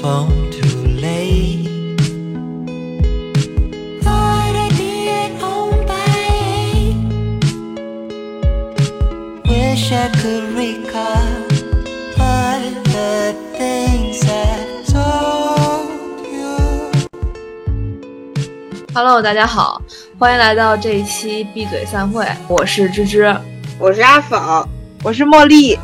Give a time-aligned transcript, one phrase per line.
[0.00, 1.68] phone too late.
[4.02, 5.94] Thought I'd be at home by
[6.40, 6.96] eight.
[9.44, 11.44] Wish I could recall
[12.18, 16.90] all the things I told you.
[18.94, 19.82] Hello，大家好，
[20.18, 23.36] 欢迎来到这一期闭嘴散会，我是芝芝。
[23.78, 24.66] 我是阿否，
[25.02, 25.78] 我是茉莉，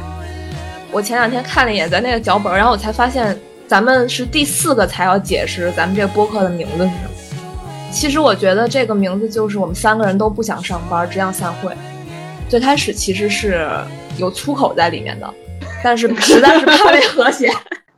[0.91, 3.39] 我前两天看了一眼咱那个脚本，然后我才发现
[3.69, 7.11] 咱们是第四个才要解释咱们这个播客的名字是什么。
[7.91, 11.75] 其实我觉得这个名字就是我们三个人都不想上班，只想散会。
[12.49, 13.69] 最开始其实是
[14.19, 15.35] 有粗口在里面的，
[15.83, 17.51] 但是实在是怕没和谐。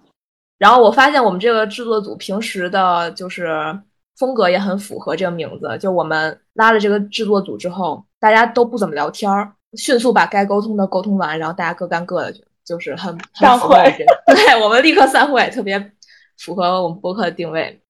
[0.56, 3.78] 然后我发现我们这个制作组平时的就是
[4.16, 13.76] 风格也很符合这个名字，就我们拉了这个制作组之后，大家都不怎么聊天儿，迅速把该沟通的沟通完，然后大家各干各的，去就是很很散会
[14.34, 15.90] 对我们立刻散会，特别
[16.36, 17.80] 符合我们播客的定位。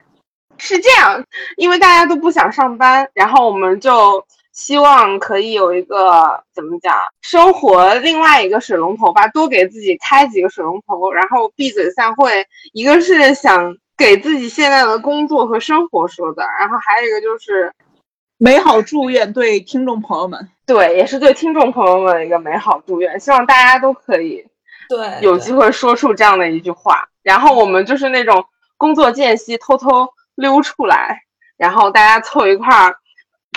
[0.56, 1.24] 是这样，
[1.56, 12.46] 因为大家都不想上班，然后我们就希望可以有一个怎么讲，生活另外一个水龙头吧，多给自己开几个水龙头，然后闭嘴散会。
[12.72, 17.72] 一个是想给自己现在的工作和生活说的，然后还有一个就是
[18.36, 20.48] 美好祝愿对听众朋友们。
[20.66, 24.44] 对，也是对听众朋友们的一个美好祝愿，希望大家都可以
[24.88, 27.08] 对有机会说出这样的一句话。
[27.22, 28.44] 然后我们就是那种
[28.76, 31.22] 工作间隙偷偷溜出来，
[31.56, 32.96] 然后大家凑一块儿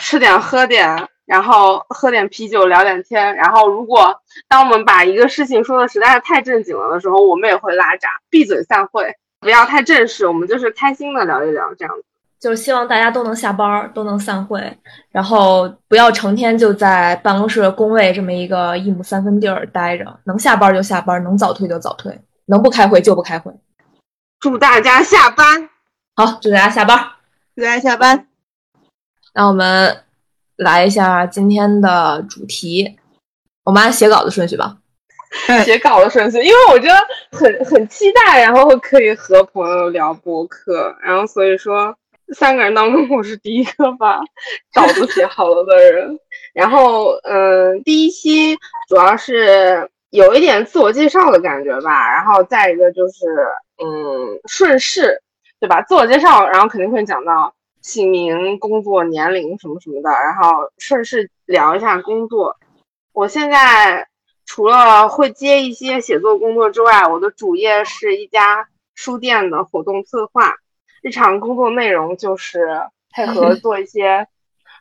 [0.01, 3.35] 吃点喝点，然后喝点啤酒聊点天。
[3.35, 12.03] 然后如果当我们把一个事情说的实在是太正经了的时候，我们也会拉闸，闭嘴散会，不要太正式，我们就是开心的聊一聊这样子。
[12.41, 14.75] 就是希望大家都能下班儿，都能散会，
[15.11, 23.53] 然后不要成天就在办公室工位这么一个一亩三分地儿待着，能下班就下班，能早退就早退，能不开会就不开会。
[24.39, 25.69] 祝大家下班，
[26.15, 27.11] 好，祝大家下班儿。
[27.55, 28.27] 祝大家下班。
[29.35, 30.03] 那我们
[30.55, 32.97] 来一下今天的主题，
[33.65, 34.77] 我们按写稿的顺序吧。
[35.63, 36.95] 写稿的顺序，因为我觉得
[37.37, 41.95] 很很期待，然后可以和朋友聊博客，然后所以说
[42.35, 44.21] 三个人当中我是第一个把
[44.73, 46.19] 稿子写好了的人。
[46.53, 53.25] 然后嗯、第一期主要是有一点自我介绍的感觉吧，然后再一个就是
[53.83, 55.21] 嗯顺势，
[55.59, 55.81] 对吧？
[55.81, 62.57] 自我介绍，然后肯定会讲到姓名、工作、年龄什么什么的，然后顺势聊一下工作。
[63.13, 64.07] 我现在
[64.45, 70.53] 除了会接一些写作工作之外，我的主业是一家书店的活动策划，
[71.01, 72.67] 日常工作内容就是
[73.11, 74.27] 配合 做一些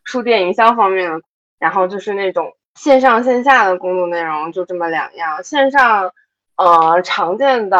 [0.04, 1.20] 书店营销方面的，
[1.58, 5.42] 然后就是那种线上线下的工作内容就这么两样。
[5.42, 6.12] 线上，
[6.56, 7.78] 呃，常见的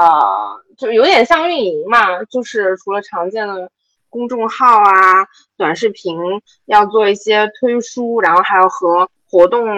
[0.76, 3.70] 就有点像运营嘛，就是除了常见的
[4.08, 6.18] 公众号啊、短视频，
[6.66, 9.68] 要做一些推书，然后还有和活动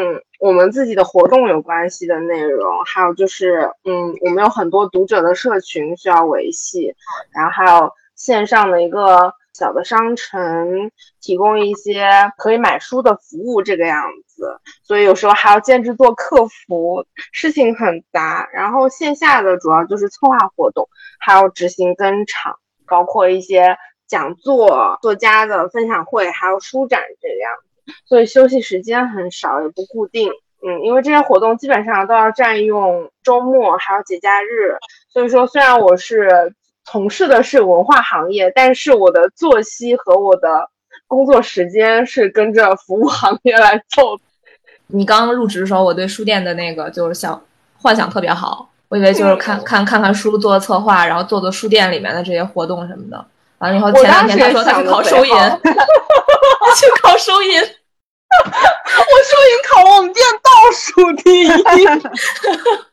[0.40, 6.94] 我们自己的活动有关系的内容，还有就是，嗯，我们有很多读者的社群需要维系，
[7.32, 14.60] 然后还有线上的一个小的商城，提供一些可以买书的服务，这个样子。
[14.84, 18.48] 所以有时候还要兼职做客服，事情很杂。
[18.52, 20.88] 然后线下的主要就是策划活动，
[21.18, 27.92] 还有执行跟场，包括一些讲座、作家的分享会，还有书展这个样子。
[28.06, 30.30] 所以休息时间很少，也不固定。
[30.64, 34.76] 嗯，因为这些活动基本上都要占用周末，还有节假日。
[35.08, 36.54] 所以说，虽然我是
[36.84, 40.68] 从事的是文化行业，但是我的作息和我的
[41.06, 44.16] 工作时间是跟着服务行业来走。
[44.88, 47.42] 你刚入职的时候，我对书店的那个就是想
[47.76, 53.24] 幻想特别好，我以为就是看嗯看看看书，做策划，然后做做书店里面的这些活动什么的。
[53.58, 57.60] 完了以后，前两天他说他 去考收银，好他去考收银。
[57.60, 61.48] 我收银考了我们店倒数第一。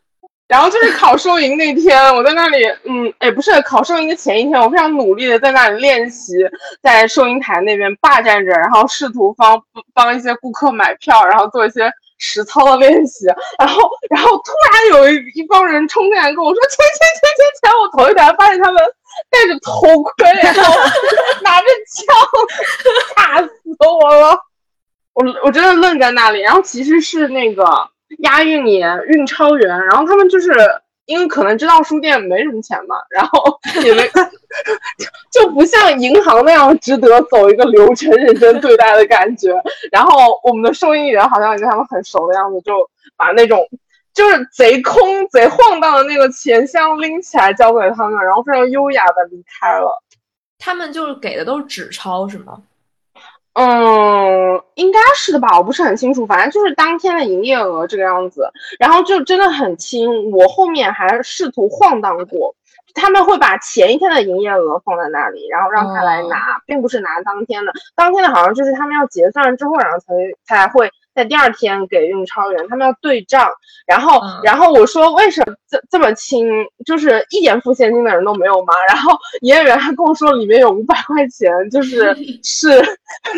[0.50, 6.34] 然后就是考收银那天，我在那里，嗯，哎，不是考收银的前一天，我非常努力的在那里练习，
[6.82, 9.62] 在收银台那边霸占着，然后试图帮
[9.94, 11.88] 帮一些顾客买票，然后做一些
[12.18, 13.26] 实操的练习。
[13.60, 13.80] 然后，
[14.10, 18.82] 然后突然有一一帮人冲进来跟我说：“钱钱钱钱钱！”我头一抬发现他们
[19.30, 20.74] 戴着头盔，然后
[21.42, 22.16] 拿着枪，
[23.14, 23.52] 吓死
[24.02, 24.36] 我了。
[25.12, 27.64] 我我真的愣在那里，然后其实是那个
[28.18, 30.52] 押运员运钞员，然后他们就是
[31.06, 34.02] 因为可能知道书店没什么钱嘛，然后也没
[35.32, 39.52] 就不像银行那样值得走一个流程认真对待的感觉。
[39.90, 42.74] 然后我们的收银员好像跟他们很熟的样子，就
[43.16, 43.66] 把那种
[44.12, 50.02] 就是贼空贼晃荡的那个钱箱拎起来交给他们，然后非常优雅的离开了。
[50.58, 52.60] 他们就是给的都是纸钞是吗？
[53.54, 58.48] 嗯，应该是的吧，我不是很清楚，反正就是当天的营业额这个样子，
[58.78, 60.30] 然后就真的很轻。
[60.30, 62.54] 我后面还试图晃荡过，
[62.94, 67.72] 他们会把前一天的营业额放在那里，然后让他来拿，并不是拿当天的。
[67.96, 70.14] 当天的好像就是他们要结算之后，然后才
[70.44, 70.88] 才会
[71.20, 73.50] 在第二天给运钞员，他们要对账。
[73.86, 76.48] 然后，嗯然后我说为什么这这么轻，
[76.86, 78.72] 就是一点付现金的人都没有吗？
[78.88, 79.12] 然后
[79.42, 82.82] 营业员还跟我说里面有五百块钱，就是 是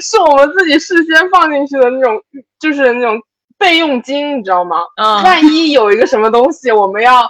[0.00, 2.22] 是我们自己事先放进去的那种，
[2.60, 3.18] 就是那种
[3.58, 4.76] 备用金，你知道吗？
[4.96, 7.26] 嗯，万一有一个什么东西，我们要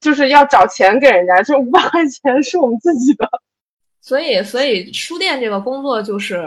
[0.00, 3.28] 就是要找钱给人家，这五百块钱是我们自己的。
[4.02, 6.44] 所以所以书店这个工作就是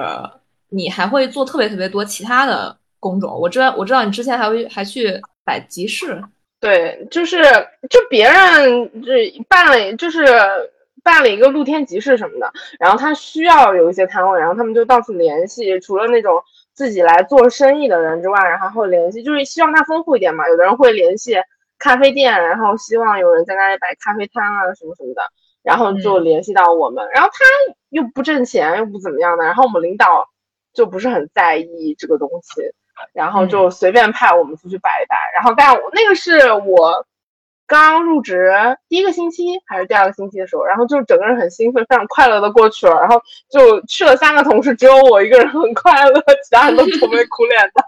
[0.69, 2.77] 你还会做特别特别多其他的
[3.07, 3.39] 工种。
[3.39, 6.21] 我知道我知道你之前还会还去摆集市，
[6.59, 7.42] 对，就是
[7.89, 10.25] 就别人这办了，就是
[11.04, 16.42] 办了一个露天集市什么的，然后他需要有一些摊位，然后他们就到处联系，除了那种
[16.74, 20.50] 自己来做生意的人之外，然后还会联系，就是希望它丰富一点嘛。
[20.50, 21.36] 有的人会联系
[21.80, 25.21] 咖啡店，然后希望有人在那里摆咖啡摊啊什么什么的，
[25.63, 27.45] 然后就嗯联系到我们，然后他
[27.89, 30.27] 又不挣钱，又不怎么样的，然后我们领导
[30.74, 32.62] 就不是很在意这个东西。
[33.14, 37.06] 然后就随便派我们出去摆一摆，然后但我那个是我
[37.66, 38.52] 刚入职
[38.88, 47.84] 第一个星期还是第二个星期的时候，然后就整个人很兴奋，非常快乐的过去了，然后就去了三个同事，只有我一个人很快乐，其他人都愁眉苦脸的，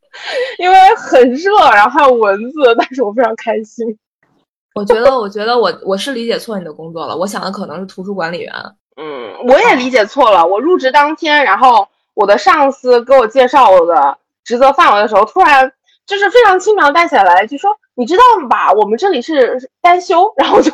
[0.58, 3.98] 因为很热，然后还有蚊子，但是我非常开心。
[4.74, 8.52] 我觉得我觉得我我是理解错你的工作了，我想的可能是图书管理员。
[8.96, 10.46] 嗯，我也理解错了。
[10.46, 15.70] 我入职当天，然后我的上司给我介绍我的职责范围的时候，突然
[16.06, 20.70] 就是非常轻描淡写来一句说：“你知道吧，我们这里是单休。”然后就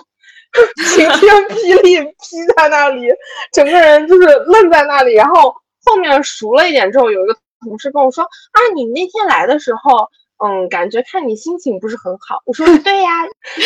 [0.95, 3.09] 晴天霹雳劈在那里，
[3.53, 5.15] 整个人就是愣在那里。
[5.15, 10.09] 然后后面熟了一点之后，有一个同事跟我说：“啊，你那天来的时候。”
[10.43, 12.41] 嗯，感觉看你心情不是很好。
[12.47, 13.11] 我说 对呀，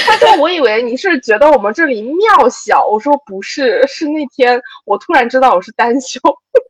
[0.04, 2.84] 他说我以为你是觉得我们这里庙小。
[2.84, 6.18] 我说不是，是那天我突然知道我是单休。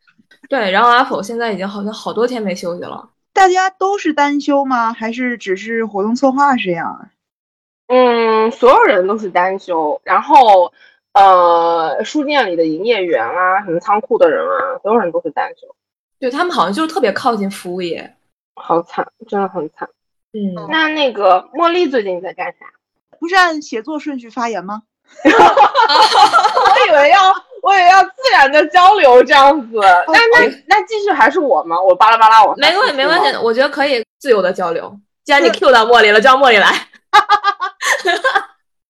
[0.50, 3.02] 对，然后阿否现在已经好像好多天没休息了。
[3.34, 4.94] 大家都是单休吗？
[4.94, 7.10] 还是只是活动策划是这样啊？
[7.88, 10.72] 嗯，所有人都是单休，然后
[11.12, 15.66] 呃，书店里的营业员啊，什么仓库的人啊，所有人都是单休，
[16.18, 18.16] 对他们好像就是特别靠近服务业。
[18.54, 19.88] 好惨，真的很惨。
[20.32, 22.66] 嗯，那那个茉莉最近在干啥？
[23.20, 24.82] 不是按写作顺序发言吗？
[25.24, 27.34] 我以为要，
[27.64, 29.78] 我也要自然的交流这样子。
[29.78, 31.80] 那那那继续还是我吗？
[31.80, 32.54] 我巴拉巴拉我。
[32.56, 34.94] 没关系，没关系，我觉得可以自由的交流。
[35.24, 36.68] 既然你 Q 到茉莉了，就让茉莉来。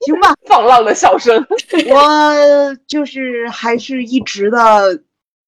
[0.01, 1.47] 行吧，放浪的笑声。
[1.89, 5.01] 我就是还是一直的，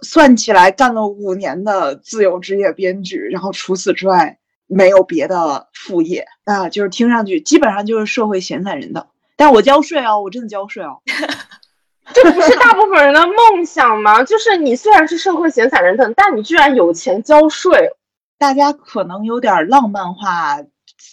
[0.02, 4.38] 算起来干了五年的自由职业编剧，然后除此之外
[4.68, 9.08] 没有别的副业啊，就是听上去基本上就是社会闲散人的。
[9.36, 11.02] 但我交税哦，我真的交税哦。
[12.14, 14.22] 这不是大部分人的梦想吗？
[14.24, 17.90] 就是你虽然是社会闲散人等，但你居然有钱交税。
[18.38, 20.58] 大家可能有点浪漫化，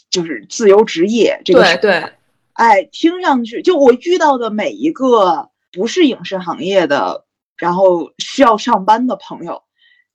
[0.09, 1.77] 就是自由职业这个事。
[1.77, 2.11] 对对，
[2.51, 7.23] 哎，听上去就我遇到的每一个不是影视行业的，
[7.57, 9.63] 然后需要上班的朋友，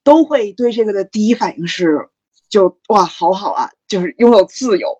[0.03, 2.09] 都会对这个的第一反应是，
[2.47, 4.95] 就哇，好好啊，就是拥有自由。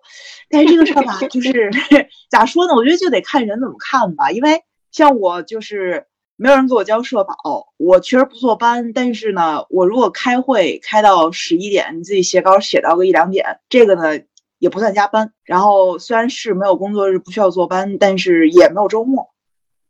[0.48, 1.70] 但是这个事儿吧，就是
[2.28, 2.74] 咋说呢？
[2.74, 4.32] 我觉得就得看人怎么看吧。
[4.32, 6.06] 因为像我就是
[6.36, 7.34] 没有人给我交社保，
[7.76, 14.22] 我确实不坐班，但是呢，我如果开会开到十一点，你自己写稿写到个一两点，这个呢
[14.58, 15.32] 也不算加班。
[15.44, 19.30] 然后虽然是没有工作日，不需要坐班，但是也没有周末，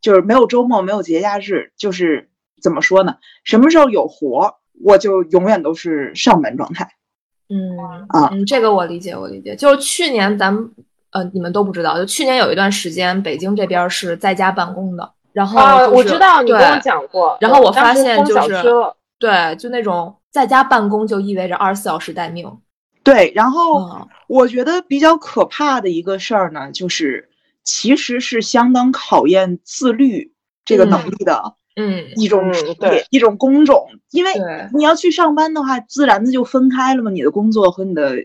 [0.00, 2.28] 就是没有周末，没有节假日，就是
[2.60, 3.16] 怎么说呢？
[3.44, 4.54] 什么时候有活儿，
[4.84, 6.90] 我就永远都是上班状态。
[7.48, 7.76] 嗯
[8.08, 9.56] 啊嗯，这个我理解，我理解。
[9.56, 10.72] 就是去年咱们
[11.12, 17.36] 呃，你们都不知道，就去年有一段时间，北京这边是在家办公的，然后、啊，就是我知道你跟我讲过。
[17.40, 18.62] 然后我发现就是
[19.18, 22.50] 对，就那种在家办公就意味着二十四小时待命。
[23.02, 27.28] 对，然后嗯我觉得比较可怕的一个事儿呢，就是
[27.64, 30.32] 其实是相当考验自律
[30.64, 34.32] 这个能嗯力的嗯，一种嗯职业、对一种工种，因为，
[34.74, 38.16] 你要去上班的话，自然的就分开了嘛，你的工作和你的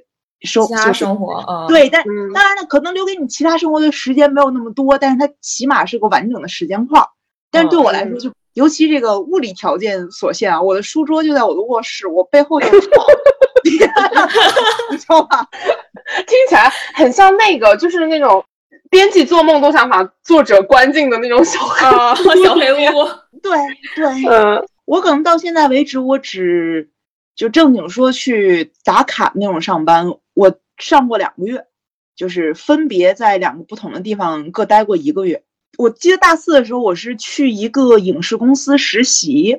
[0.41, 7.07] 生其他生活，嗯，对，但嗯当然了，可能留给你其他生活的时间没有那么多，但是它起码是个完整的时间块儿。
[7.51, 13.05] 但是对我来说，嗯就尤其这个物理条件所限啊，我的书桌就在我的卧室，我背后有床，
[13.63, 15.45] 你知道吧？
[16.27, 18.43] 听起来很像那个，就是那种
[18.89, 23.07] 编辑做梦都想把作者关进的那种小黑啊，小黑屋。
[23.41, 23.57] 对
[23.95, 26.89] 对，嗯我可能到现在为止，我只
[27.35, 31.65] 就正经说去打卡那种上班，我上过两个月，
[32.15, 35.43] 就是分别在两个不同的地方各待过一个月。
[35.77, 39.57] 我记得大四的时候，我是去一个影视公司实习，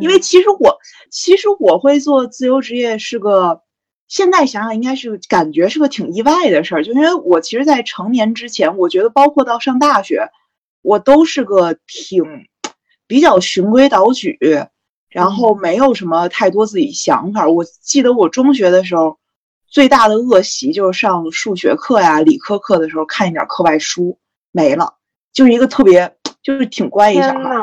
[0.00, 0.76] 因为其实我
[1.10, 3.62] 其实我会做自由职业是个，
[4.06, 10.28] 现在想想应该是感觉是个挺意外的事儿，就因为我其实，在成年之前，我觉得包括到上大学，
[10.82, 12.24] 我都是个挺
[13.08, 14.38] 比较循规蹈矩，
[15.08, 17.48] 然后没有什么太多自己想法。
[17.48, 19.18] 我记得我中学的时候，
[19.68, 24.18] 最大的恶习就是上数学课呀、理科课的时候看一点课外书，
[24.52, 24.94] 没了，
[25.32, 27.56] 就是一个特别就是挺乖一小孩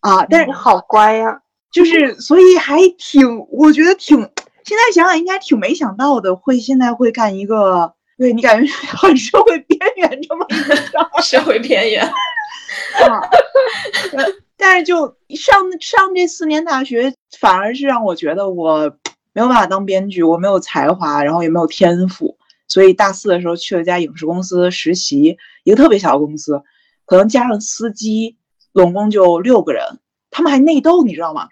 [0.00, 1.40] 啊，但是你好乖呀！
[1.70, 4.18] 就是所以还挺，我觉得挺，
[4.64, 12.04] 现在想想应该挺没想到的，会现在会干一个，对你感觉 很社会边缘这么一个事儿 社会边缘。
[13.06, 13.20] 啊。
[14.16, 14.24] 呃
[14.56, 18.96] 但是就上上这四年大学，反而是让我觉得我
[19.34, 22.38] 没有办法当编剧，我没有才华，然后也没有天赋，
[22.68, 26.62] 所以大四的时候去了一家影视公司实习，一个特别小的公司，
[27.04, 28.38] 可能加上司机，
[28.72, 29.82] 总共就六个人，
[30.30, 31.48] 他们还内斗，你知道吗？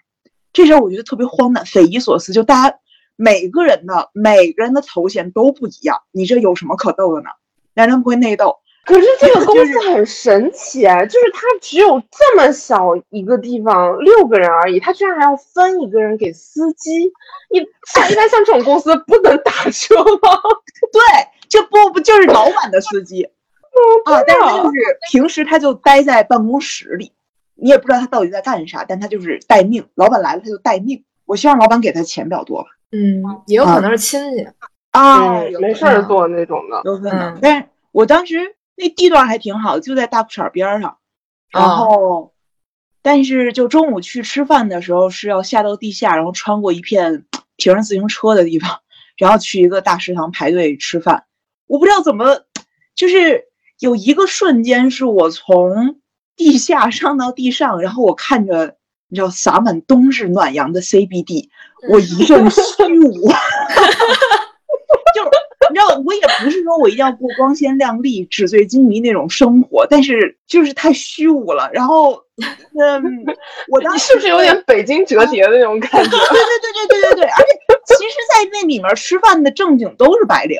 [0.53, 2.77] 这时候我觉得特别荒诞、匪夷所思，就大家
[3.15, 7.29] 每个人的每个人的头衔都不一样，你这有什么可斗的呢？
[7.73, 17.11] 男人不会内斗，可是这个公司很神奇哎，就是它只有这么小一个地方，六个人而已，它居然还要分一个人给司机。
[17.49, 20.29] 你像一般像这种公司不能打车吗？
[20.91, 21.01] 对，
[21.47, 23.23] 这不不就是老板的司机
[24.05, 24.21] 啊？
[24.27, 27.13] 但是就是平时他就待在办公室里，
[27.55, 31.03] 你也不知道他到底在干啥，但他就是待命，老板来了他就待命。
[31.25, 32.67] 我希望老板给他钱比较多吧。
[32.91, 34.45] 嗯，也有可能是亲戚。
[34.91, 36.81] 啊，没事儿做那种的。
[36.83, 37.39] 有可能嗯。
[37.41, 40.97] 但是我当时那地段还挺好，就在大裤衩边儿上。
[41.49, 42.33] 然哦后，
[43.01, 47.25] 但是就中午去吃饭的时候是要下到地下，然后穿过一片
[47.57, 48.79] 停着自行车的地方，
[49.17, 51.25] 然后去一个大食堂排队吃饭。
[51.67, 52.43] 我不知道怎么，
[52.95, 53.43] 就是
[53.79, 55.99] 有一个瞬间是我从
[56.35, 58.77] 地下上到地上，然后我看着
[59.07, 61.49] 你知道洒满冬日暖阳的 CBD，
[61.89, 62.61] 我一阵虚
[63.05, 63.29] 无。
[65.13, 65.23] 就
[65.73, 71.69] 你知道，我也不是说我一定要过光鲜亮丽、纸醉金迷那种生活，但是就是太虚无了。
[71.73, 72.13] 然后，
[72.79, 73.25] 嗯，
[73.69, 76.09] 我当时是不是有点北京折叠的那种感觉？
[76.09, 76.17] 对对
[76.61, 77.49] 对对对对对，而且
[77.85, 80.59] 其实，在那里面吃饭的正经都是白领，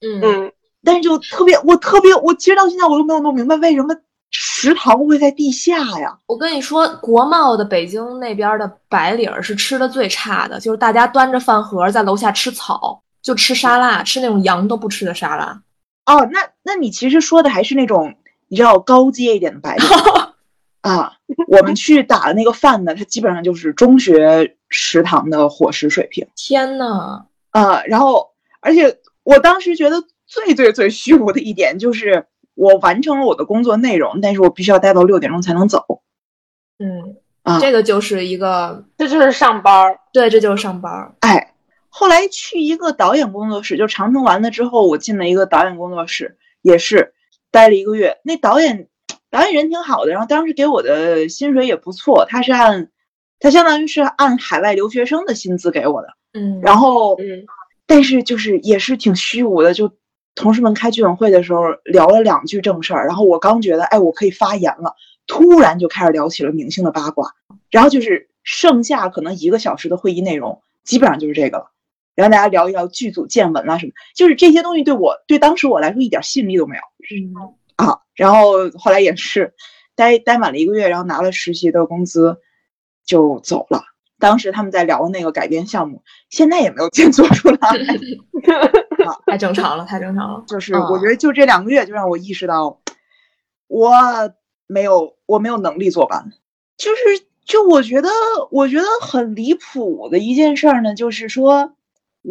[0.00, 0.52] 嗯嗯，
[0.84, 3.94] 但是就特别，我特别，我其实到现在我都没有弄明白为什么
[4.30, 6.18] 食堂会在地下呀？
[6.26, 15.60] 我跟你说，国贸的北京那边的白领儿是吃的最差的，就是大家端着饭盒在楼下吃草，就吃沙拉，吃那种羊都不吃的沙拉。
[16.06, 18.14] 哦，那那你其实说的还是那种
[18.48, 19.86] 你知道高阶一点的白领
[20.80, 21.12] 啊。
[21.46, 27.82] 我们去打的那个饭呢，它基本上就是中学食堂的伙食水平天呐，啊。
[27.84, 28.30] 然后，
[28.60, 35.84] 而且我当时觉得最最最虚无的一点就是，我完成了我的工作内容，但是我必须要待到六点钟才能走
[36.78, 37.60] 嗯，啊。
[37.60, 40.00] 这个就是一个，这就是上班儿。
[40.14, 41.14] 对，这就是上班儿。
[41.20, 41.52] 哎，
[41.98, 47.12] 后来去一个导演工作室，就长城完了之后，我进了一个导演工作室，也是
[47.50, 48.18] 待了一个月。
[48.22, 48.86] 那导演
[49.32, 52.88] 导演人挺好的，然后当时给我的薪水也不错，他是按
[53.40, 56.08] 他相当于是按海外留学生的薪资给我的。
[56.34, 57.44] 嗯，然后，嗯，
[57.84, 59.90] 但是就是也是挺虚无的，就
[60.36, 64.94] 同事们开居委会的时候聊了两句正事儿，然后我刚觉得哎我可以发言了，
[65.26, 67.34] 突然就开始聊起了明星的八卦，
[67.70, 71.72] 然后就是剩下可能一个小时的会议内容，基本上就是这个了。
[72.18, 76.82] 然后大家聊一聊剧组见闻啊什么，就是这些东西对我对当时我来说一点吸引力都没有
[77.14, 78.00] 嗯啊。
[78.16, 79.54] 然后后来也是
[79.94, 82.36] 待待满了一个月，然后拿了实习的工资
[83.06, 83.84] 就走了。
[84.18, 87.58] 当时他们在聊那个改编项目，现在也没有见做出来。
[89.26, 90.42] 太正常了，太正常了。
[90.48, 92.80] 就是我觉得就这两个月就让我意识到，
[93.68, 93.92] 我
[94.66, 96.24] 没有我没有能力做吧。
[96.76, 97.02] 就是
[97.44, 98.08] 就我觉得
[98.50, 101.72] 我觉得很离谱的一件事儿呢，就是说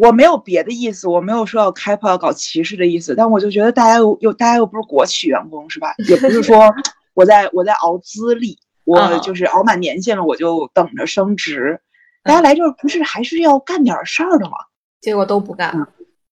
[0.00, 5.92] 我没有别的意思，我没有说要开炮要搞歧视的意思，但我就觉得大家又又大家又不是国企员工是吧？
[6.08, 6.72] 也不是说
[7.14, 11.80] 我在我在熬资历，我嗯就是熬满年限了我就等着升职。
[12.22, 14.56] 大家来这儿不是还是要干点事儿的吗？
[15.00, 15.70] 结果都不干。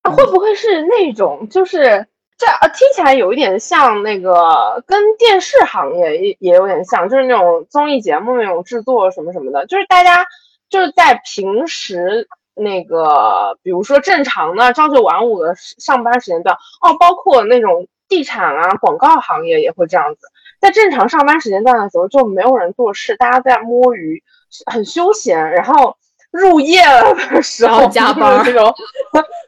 [0.02, 2.06] 啊会不会是那种就是
[2.38, 10.24] 这啊听起来有一点像那个跟电视行业也也有点像，就是那种综艺节目那种制作什么什么的，就是大家
[10.70, 20.26] 就是在平时那个，比如说正常的朝九晚五的上班时间段，哦，包括那种地产啊、广告行业也会这样子，
[20.60, 24.22] 在正常上班时间段的时候就没有人做事，大家在摸鱼，
[24.70, 25.96] 很休闲，然后。
[26.32, 28.74] 入夜了的时候加班，这种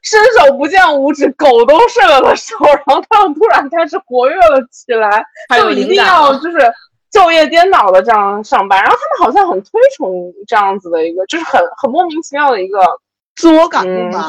[0.01, 5.23] 伸手不见五指，狗都睡了的时候，然后他们突然开始活跃了起来，
[5.55, 6.57] 就一定要就是
[7.13, 12.81] 昼夜颠倒的这样上班，然后他们好像很推崇这样子的一个，就是很很莫名其妙的一个
[13.37, 14.27] 自我感动吧。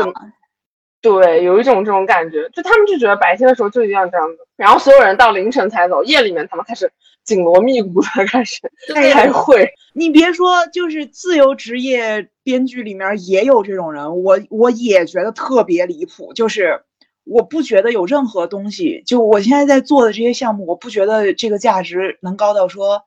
[1.01, 6.91] 对，有一种这种感觉，就他们就觉得白天的时候就一定要这样子，然后所有人到凌晨才走，夜里面他们开始
[7.24, 8.59] 紧锣密鼓的开始
[8.93, 9.71] 开会。
[9.93, 16.33] 你别说，就是自由职业编剧里面也有这种人，我我也觉得特别离谱。
[16.33, 16.81] 就是
[17.29, 23.03] 我不觉得有任何东西，就我现在在做的这些项目，我不觉得这个价值能高到说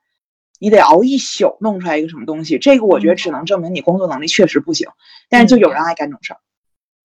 [0.59, 2.57] 你得熬一宿弄出来一个什么东西。
[2.57, 4.87] 这个我觉得只能证明你工作能力确实不行，
[5.29, 6.39] 但是就有人爱干这种事儿。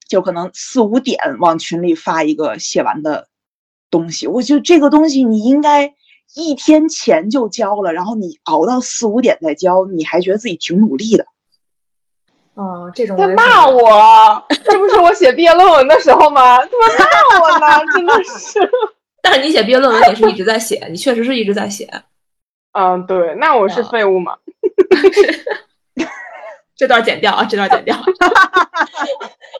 [0.08, 3.28] 就可能四五点往群里发一个写完的
[3.90, 5.92] 东西，我觉得这个东西你应该
[6.34, 11.26] 一天前就交了，然后你熬到四五点再交，你还觉得自己挺努力的。
[12.58, 16.58] 哦，这种在骂我，这不是我写毕业论文的时候吗？
[16.66, 17.04] 怎么骂
[17.40, 17.66] 我呢？
[17.94, 18.58] 真的是。
[19.22, 21.88] 但是你写毕业论文，也是一直在写，你确实是一直在写。
[22.76, 24.36] 嗯，对，那我是废物吗？
[26.76, 27.44] 这段剪掉啊！
[27.48, 27.96] 这段剪掉。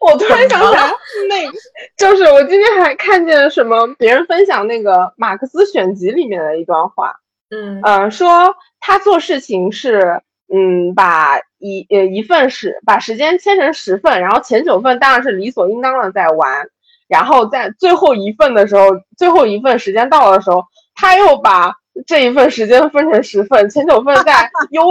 [0.00, 0.92] 我突然想起来，
[1.28, 1.50] 那
[1.96, 7.14] 就是我今天还看见什么别人分享那个马克思选集里面的一段话，
[7.50, 10.20] 嗯嗯，说他做事情是
[10.52, 16.66] 嗯把一呃一份时把时间切成十份，然后前九份当然是理所应当的在玩，
[17.08, 18.82] 然后在最后一份的时候，
[19.16, 20.62] 最后一份时间到的时候，
[20.94, 21.74] 他又把。
[22.06, 24.84] 这一份时间分成十份，前九份在 忧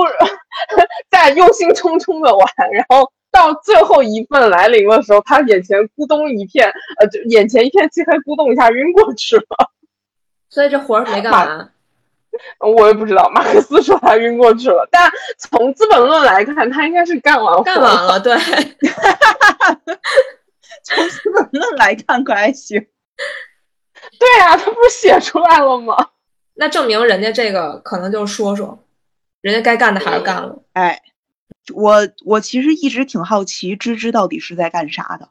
[1.10, 9.46] 在忧心忡忡的玩，然后到最后一份来临的时候，他眼前咕咚一片，呃，就眼前一片漆黑，咕咚一下晕过去了。
[10.50, 11.72] 所以这活儿没干完。
[12.60, 18.20] 我也不知道，马克思说他晕过去了，但从《资本论》来看，他应该是干完干完了。
[18.20, 18.36] 对，
[20.84, 22.86] 从《资本论》来看可还行。
[24.20, 25.96] 对啊，他不是写出来了吗？
[26.56, 28.84] 那证明人家这个可能就是说说，
[29.42, 30.64] 人家该干的还是干了。
[30.74, 31.02] 哎，
[31.74, 35.30] 我我其实一直挺好奇芝芝到底是在干啥的。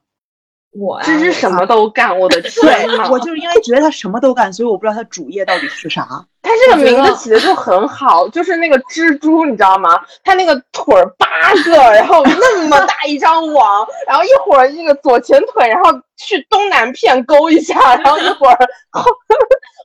[0.78, 3.08] 我芝芝什么都干，我的 天呐！
[3.10, 6.06] 我就是因为觉得他什么都干，所以我不知道他主业到底是啥。
[6.42, 10.00] 他这个名字起的就很好，就是那个蜘蛛，你知道吗？
[10.22, 11.26] 他那个腿儿八
[11.64, 18.58] 个，然后那么大一张网，然后一会儿那个左前腿，然后去东南片勾一下，然后一会儿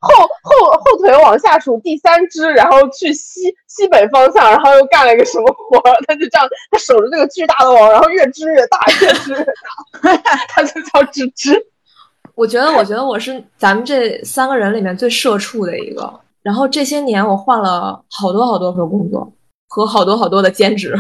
[0.01, 0.09] 后
[0.41, 5.95] 后后后腿往下数第三只，然后去西西北方向，然后又干了一个什么活儿？
[6.07, 10.17] 他就这样，他守着那个巨大的网，然后越织越大，越织越大，
[10.49, 11.55] 他就叫织织。
[12.35, 16.19] 我觉得，我觉得我是咱们这三个人里面最社畜的一个。
[16.41, 19.31] 然后这些年我换了好多好多份工作
[19.67, 20.95] 和好多好多的兼职，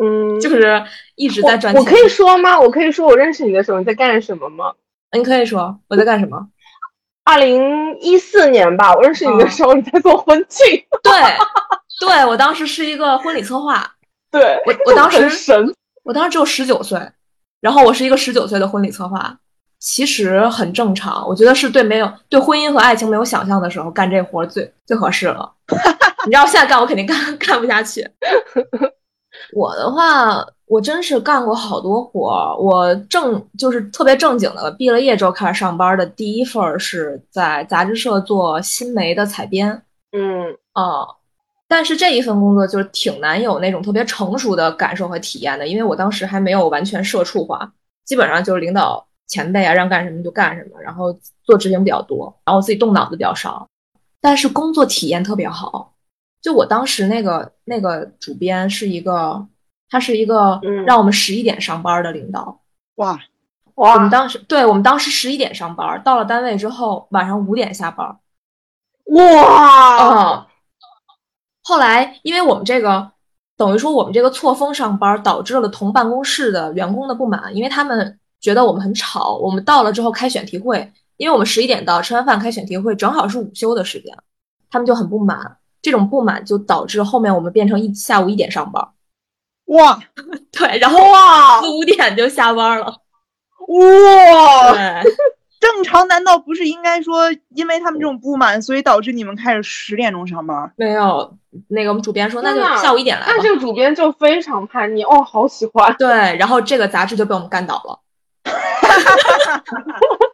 [0.00, 0.82] 嗯，就是
[1.16, 1.82] 一直在赚钱。
[1.82, 2.58] 我可以说吗？
[2.58, 4.72] 我可以说我认识你的时候你在干什么吗？
[5.12, 6.48] 你可以说我在干什么。
[7.26, 10.64] 二零一四年吧，我认识你的时候你在做婚庆。
[11.02, 11.12] 对，
[12.00, 13.84] 对我当时是一个婚礼策划。
[14.30, 17.00] 对，我我当时神，我当时只有十九岁，
[17.60, 19.36] 然后我是一个十九岁的婚礼策划。
[19.80, 25.52] 其实很正常，我觉得是对没有对婚姻和爱情没有想象的时候干这活最最合适了。
[26.24, 28.08] 你知道现在干我肯定干干不下去。
[29.52, 32.56] 我的话，我真是干过好多活儿。
[32.56, 39.82] 我正就是特别正经的，毕了业之后开始上班的第一份是在杂志社做新媒的采编。
[40.12, 41.06] 嗯啊，
[41.68, 47.72] 但是这一份工作就是挺难有那种特别成熟的感受和体验的，因为我当时还没有完全社畜化，
[48.04, 49.04] 基本上就是领导。
[49.28, 53.66] 前辈啊，让干什么就干什么，然后做执行比较多，然后自己动脑子比较少，
[54.20, 55.95] 但是工作体验特别好。
[56.40, 59.46] 就我当时那个那个主编是一个，
[59.90, 62.60] 他是一个让我们十一点上班的领导。
[62.96, 63.18] 哇
[63.74, 63.94] 哇！
[63.94, 68.18] 我们当时对我们当时十一点上班，到了单位之后晚上五点下班。
[69.06, 70.34] 哇！
[70.38, 70.46] 嗯。
[71.62, 73.10] 后来因为我们这个
[73.56, 78.18] 等于说我们这个错峰上班，导致了同办公室的员工的不满，因为他们。
[78.38, 84.14] 觉得我们很吵，我们到了之后开选题会，因为我们十一点到，吃完饭开选题会，正好是午休的时间，
[84.70, 88.84] 他们就很不满，这种不满就导致后面我们变成一下午一点上班，
[89.66, 89.96] 哇，
[90.50, 92.86] 对，然后哇四五点就下班了，
[93.68, 95.04] 哇，对，
[95.60, 100.72] 正常难道不是应该说，因为他们这种不满，所以导致你们开始十点钟上班？
[100.74, 101.32] 没有，
[101.68, 103.40] 那个我们主编说那就下午一点来吧那。
[103.40, 105.94] 这个主编就非常叛逆哦，好喜欢。
[105.96, 108.00] 对，然后这个杂志就被我们干倒了。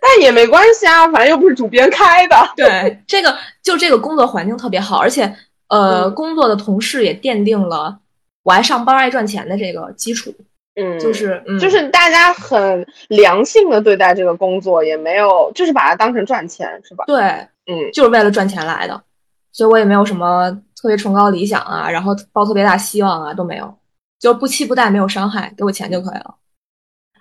[0.00, 2.36] 但也没关系啊，反正又不是主编开的。
[2.56, 5.22] 对，这个就这个工作环境特别好，而且
[5.68, 7.98] 呃，嗯工作的同事也奠定了
[8.42, 10.32] 我爱上班爱赚钱的这个基础，
[10.80, 17.04] 嗯就是嗯，就是大家很良性的对待这个工作，也没有就是把它当成赚钱，是吧？
[17.06, 17.20] 对，
[17.66, 19.02] 嗯就是为了赚钱来的，
[19.52, 23.74] 所以我也没有什么特别崇高理想啊，然后抱特别大希望啊都没有，
[24.20, 26.34] 就是不期不待，没有伤害，给我钱就可以了。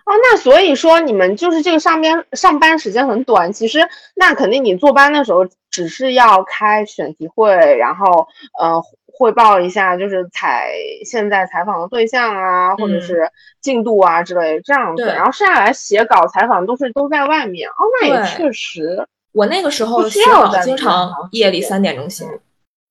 [0.05, 3.79] 哦，那所以说你们就是这个上边上班时间很短，其实
[4.15, 8.27] 那肯定你坐班的时候只是要开选题会，然后
[8.59, 8.79] 呃
[9.17, 10.71] 汇报一下就是采
[11.03, 17.67] 现在采访的对象啊，或者嗯是进度啊之类这样子，对然后剩下来写稿采访都是都在外面。
[17.69, 22.25] 哦，那也确实我那个时候不需要经常夜里三点钟写，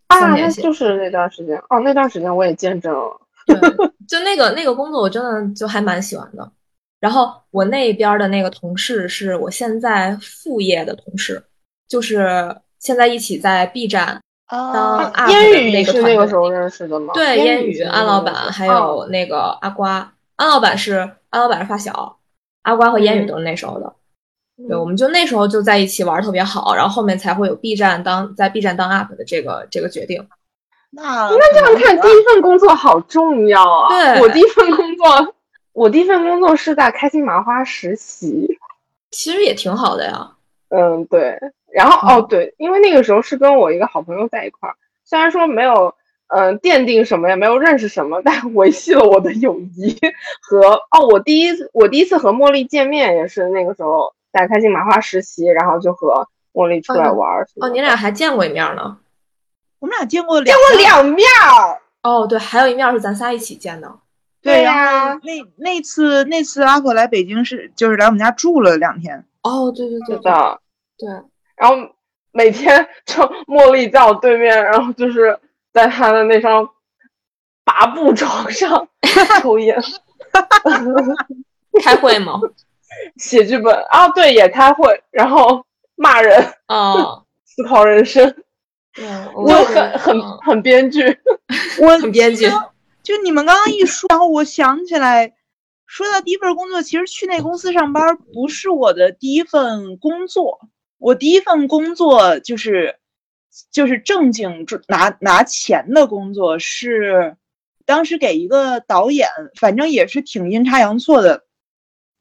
[0.08, 3.20] 啊，那就是那段时间哦，那段时间我也见证了。
[3.46, 3.56] 对，
[4.08, 6.50] 就那个那个工作，我真的就还蛮喜欢的。
[7.04, 11.44] 然后我那边儿的那个同事是我现在副业的同事，
[11.86, 16.14] 就是现在一起在 B 站当啊 UP 烟的雨那个团队。
[16.14, 17.12] 那个时候认识的吗？
[17.12, 20.94] 对，烟烟雨、安老板还哦有那个阿瓜，安老板是
[21.28, 22.16] 安老板是发小，
[22.62, 23.92] 阿瓜和烟雨嗯都是那时候的。
[24.66, 30.26] 对，我们就那时候就在一起玩儿特别好，然后后面才会有 B 站当在 B 站当 UP 的这个这个决定。
[30.92, 33.88] 那那这样看，第一份工作好重要啊！
[33.90, 35.34] 对我第一份工作，
[35.74, 38.58] 我第一份工作是在开心麻花实习。
[39.10, 40.30] 其实也挺好的呀。
[40.70, 41.38] 嗯，对。
[41.70, 45.94] 然后嗯哦，对，因为那个时候是跟我一个好朋友在一块儿，虽然说没有
[46.28, 49.96] 嗯、奠定什么，也没有认识什么，但维系了我的友谊
[50.40, 58.96] 和哦，我第一次我第一次和茉莉见面也是那个时候在开心麻花实习，然后就和茉莉出来玩儿哦，你俩还见过一面呢。
[59.78, 61.80] 我们俩见过两见过两面儿。
[62.02, 63.92] 哦，对，还有一面是咱仨一起见的。
[64.44, 70.60] 对呀后那那次那次阿可来北京是就是来我们家住了两天，哦，对对对的。
[70.98, 71.08] 对，
[71.56, 71.76] 然后
[72.32, 75.38] 每天就茉莉在我对面，然后就是
[75.72, 76.68] 在她的那张
[77.64, 78.86] 拔步床上
[79.42, 79.76] 抽烟、
[81.82, 82.38] 开会吗？
[83.16, 85.64] 写剧本啊，对，也开会，然后
[85.96, 88.32] 骂人、哦， 思考人生，
[88.94, 89.04] 对，
[89.34, 91.18] 我很很嗯很编剧。
[91.80, 92.46] 我很编剧
[93.04, 95.34] 就你们刚刚一说，然后我想起来，
[95.84, 100.58] 说到第一份工作，其实去那公司上班不是我的第一份工作，
[100.96, 102.96] 我第一份工作就是
[103.70, 107.36] 就是正经赚拿拿钱的工作是，
[107.84, 109.28] 当时给一个导演，
[109.60, 111.44] 反正也是挺阴差阳错的，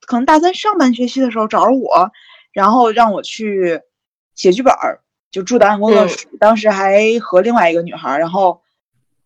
[0.05, 2.11] 可能大三上半学期的时候找着我，
[2.51, 3.79] 然后让我去
[4.35, 4.99] 写剧本儿，
[5.31, 8.61] 就住导演工作室，当时还和另外一个女孩儿，然后。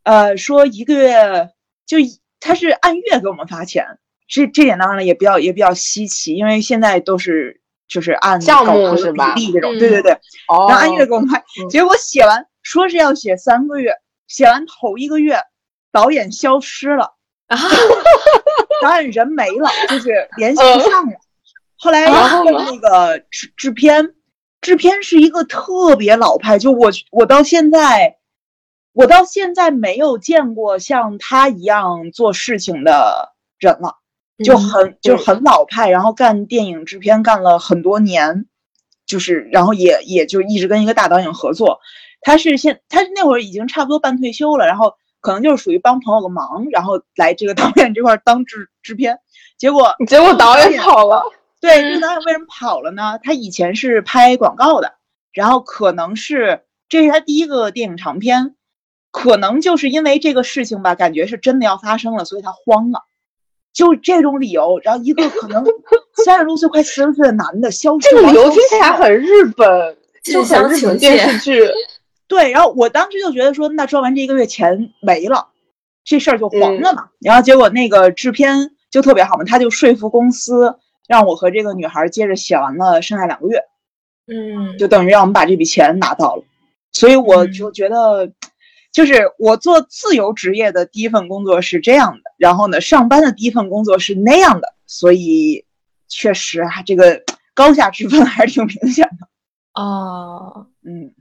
[0.07, 1.49] 呃，说一个月
[1.85, 3.85] 就一他是按月给我们发钱，
[4.25, 10.13] 这这点当然了也比较也比较稀奇，因为现在都是就是按项目搞是吧比例这种，嗯对对对，
[10.47, 11.67] 哦然后按月给我们发，嗯。
[11.69, 13.91] 结果写完说是要写三个月，
[14.27, 15.37] 写完头一个月，
[15.91, 17.11] 导演消失了，
[17.47, 17.57] 啊，
[18.81, 21.13] 导演人没了，就是联系嗯不上了。
[21.77, 24.13] 后来然后那个制制片，
[24.61, 28.15] 制片是一个特别老派，就我我到现在，
[28.97, 33.97] 我到现在没有见过像他一样做事情的人了，
[34.43, 38.47] 就嗯很就很老派，然后干电影制片干了很多年，
[39.05, 41.79] 就是然后也也就一直跟一个大导演合作。
[42.21, 49.19] 他是现他那会儿已经差不多半退休了，然后可能就是属于帮朋友个忙，然后来这个导演这块儿当制制片，
[49.59, 51.21] 结果结果导演跑了。
[51.61, 53.19] 对，嗯这个导演为什么跑了呢？
[53.21, 54.95] 他以前是拍广告的，
[55.33, 58.55] 然后可能是这是他第一个电影长片，
[59.11, 63.03] 可能就是因为这个事情吧，感觉是真的要发生了，所以他慌了。
[63.73, 65.63] 就这种理由，然后一个可能
[66.25, 71.67] 三十多岁、快四十岁的男的消失，这个理由听起来很日本，就很日本电视剧。
[72.27, 75.49] 对，然后我当时就觉得说，那赚完这一个月钱没了，
[76.03, 77.09] 这事儿就嗯黄了嘛。
[77.19, 80.75] 然后结果那个制片就特别好嘛，他就说服公司
[81.07, 83.59] 让我和这个女孩接着写完了剩下两个月。
[84.25, 86.43] 嗯，就等于让我们把这笔钱拿到了。
[86.91, 88.29] 所以我嗯就觉得，
[88.97, 95.63] 就是我做自由职业的第一份工作是这样的，然后呢，上班的第一份工作是那样的，所以
[96.07, 97.21] 确实啊，这个
[97.53, 99.27] 高下之分还是挺明显的。
[99.79, 101.13] 哦，嗯，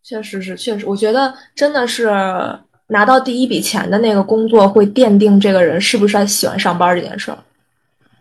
[0.00, 2.08] 确实是，确实，我觉得真的是
[2.86, 7.38] 拿到第一笔钱的那个工作，会奠定这个人是不是喜欢上班这件事儿。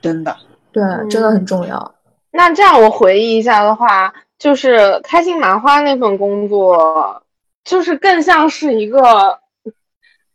[0.01, 0.35] 真的，
[0.71, 1.93] 对，真的很重要。
[2.31, 7.21] 那这样我回忆一下的话，就是开心麻花那份工作，
[7.67, 9.37] 就是更像是一个，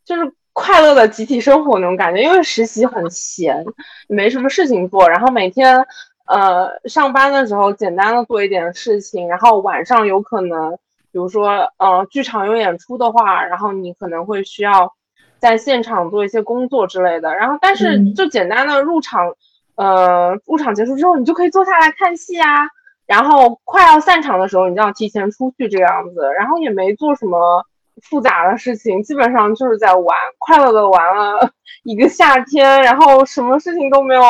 [0.04, 2.22] 就是快乐的集体生活那种感觉。
[2.22, 3.64] 因为实习很闲，
[4.06, 5.84] 没什么事情做，然后每天
[6.26, 10.72] 呃上班的时候简单的做一点事情，然后晚上有可能，
[11.10, 14.92] 比如说呃剧场有演出的话，然后你可能会需要
[15.38, 17.34] 在现场做一些工作之类的。
[17.34, 19.34] 然后但是嗯就简单的入场。
[19.74, 22.68] 呃，入场结束之后，你就可以坐下来看戏啊。
[23.12, 26.22] 然后快要散场的时候，你就要提前出去这样子。
[26.34, 27.62] 然后也没做什么
[28.08, 31.50] 复杂的事情，基本上就是在玩，快乐的玩了
[31.84, 32.82] 一个夏天。
[32.82, 34.22] 然后什么事情都没有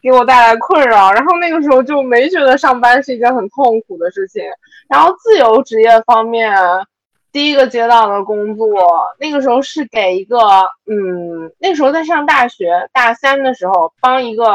[0.00, 1.12] 给我带来困扰。
[1.12, 4.42] 然后那个时候就没觉得上班是一件很痛苦的事情。
[4.88, 6.56] 然后自由职业方面，
[7.32, 8.66] 第一个接到的工作，
[9.20, 10.38] 那个时候是给一个，
[10.86, 14.54] 嗯，那时候在上大学大三的时候，帮一个。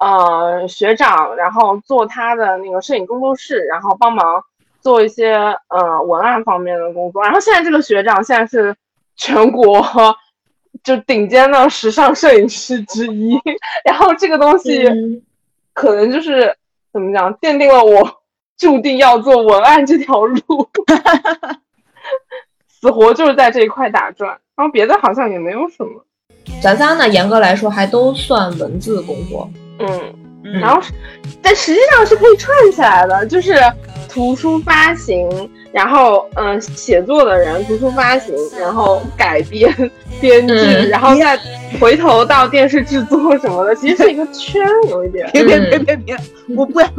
[0.00, 4.42] 呃，学长，然后做他的那个摄影工作室，然后帮忙
[4.80, 5.34] 做一些
[5.68, 7.22] 呃文案方面的工作。
[7.22, 8.74] 然后现在这个学长现在是
[9.14, 9.86] 全国
[10.82, 13.38] 就顶尖的时尚摄影师之一。
[13.84, 15.20] 然后这个东西嗯
[15.74, 16.56] 可能就是
[16.94, 18.22] 怎么讲，奠定了我
[18.56, 20.66] 注定要做文案这条路，
[22.66, 24.30] 死活就是在这一块打转。
[24.56, 26.02] 然后别的好像也没有什么。
[26.62, 29.46] 咱仨呢，严格来说还都算文字工作。
[29.80, 30.14] 嗯。
[30.42, 30.80] 嗯然后，
[31.42, 33.54] 但实际上是可以串起来的，就是
[34.08, 35.28] 图书发行，
[35.70, 39.70] 然后嗯、呃写作的人，图书发行，然后改编、
[40.18, 41.38] 编剧，嗯然后再
[41.78, 45.28] 回头到电视制作什么的，其实是一个圈，有一点。
[45.30, 46.16] 别别别别别，
[46.56, 46.90] 我不想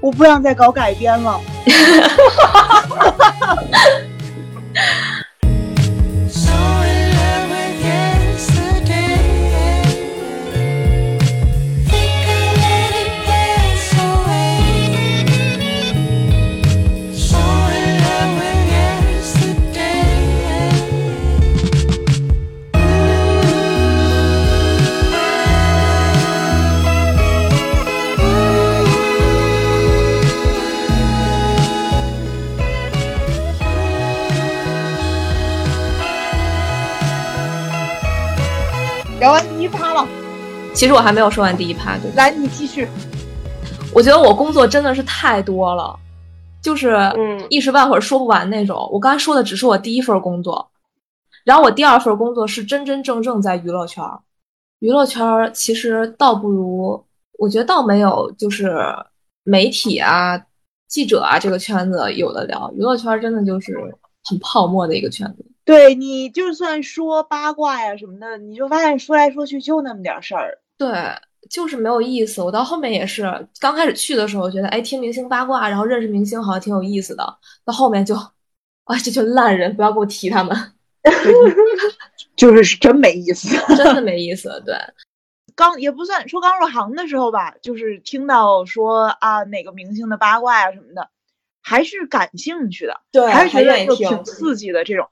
[0.00, 1.40] 我不想再搞改编了。
[39.38, 40.06] 完第一趴了，
[40.74, 42.16] 其实我还没有说完第一趴，对吧？
[42.16, 42.88] 来你继续。
[43.94, 45.96] 我觉得我工作真的是太多了，
[46.60, 48.88] 就是嗯一时半会儿说不完那种。
[48.92, 50.68] 我刚才说的只是我第一份工作，
[51.44, 54.20] 然后我第二份工作是真真正正在娱乐圈儿。
[54.80, 57.02] 娱乐圈儿其实倒不如，
[57.38, 58.76] 我觉得倒没有就是
[59.44, 60.40] 媒体啊、
[60.88, 62.70] 记者啊这个圈子有的聊。
[62.76, 63.76] 娱乐圈儿真的就是
[64.24, 65.44] 很泡沫的一个圈子。
[65.68, 70.58] 对你就算说八卦呀什么的，你就发现说来说去就那么点事儿。
[70.78, 70.88] 对，
[71.50, 72.40] 就是没有意思。
[72.40, 73.22] 我到后面也是，
[73.60, 77.38] 刚开始去的时候觉得，哎，听明星八卦，然后认识明星好像挺有意思的。
[77.66, 80.56] 到后面就，啊，这群烂人，不要给我提他们，
[82.34, 83.54] 就是是真没意思。
[83.76, 84.62] 真的没意思。
[84.64, 84.74] 对，
[85.54, 91.10] 刚也不算说刚入行的时候吧，就是听到说啊哪个明星的八卦呀什么的，
[91.60, 95.06] 还是感兴趣的，对还是觉得挺刺激的这种。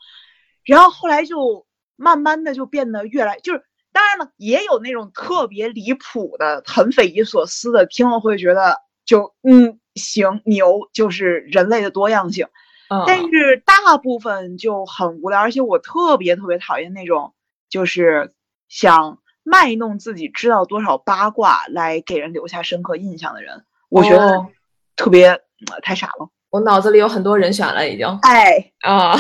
[0.67, 1.65] 然后后来就
[1.97, 12.47] 慢慢的就变得越来就是，当然了，也有那种特别离谱的、很匪夷所思的，听了会觉得就嗯行牛，就是人类的多样性。
[12.91, 17.33] 嗯，但是大部分就很无聊，而且我特别特别讨厌那种
[17.71, 18.33] 就是
[18.69, 24.49] 想卖弄自己知道多少八卦来给人留下深刻印象的人，我觉得哦
[24.95, 26.29] 特别、呃太傻了。
[26.51, 29.17] 我脑子里有很多人选了，已经哎，啊。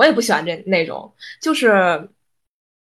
[0.00, 2.08] 我也不喜欢这那种，就是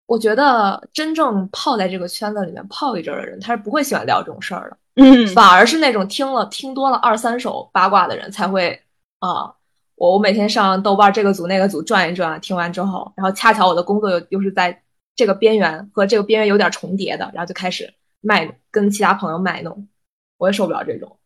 [0.05, 4.77] 我觉得真正泡在这个圈子里面泡一阵儿的人，他是不会喜欢聊这种事儿的。
[4.95, 8.77] 嗯，反而是那种听了听多了二三手八卦的人才会
[9.19, 9.55] 啊，
[9.95, 14.81] 我我每天上豆瓣这个组那个组转一转，听完之后，然后恰巧我的工作又又是在
[15.15, 19.87] 这个边缘和这个边缘有点重叠的，然后就开始卖跟其他朋友卖弄，
[20.37, 21.17] 我也受不了这种。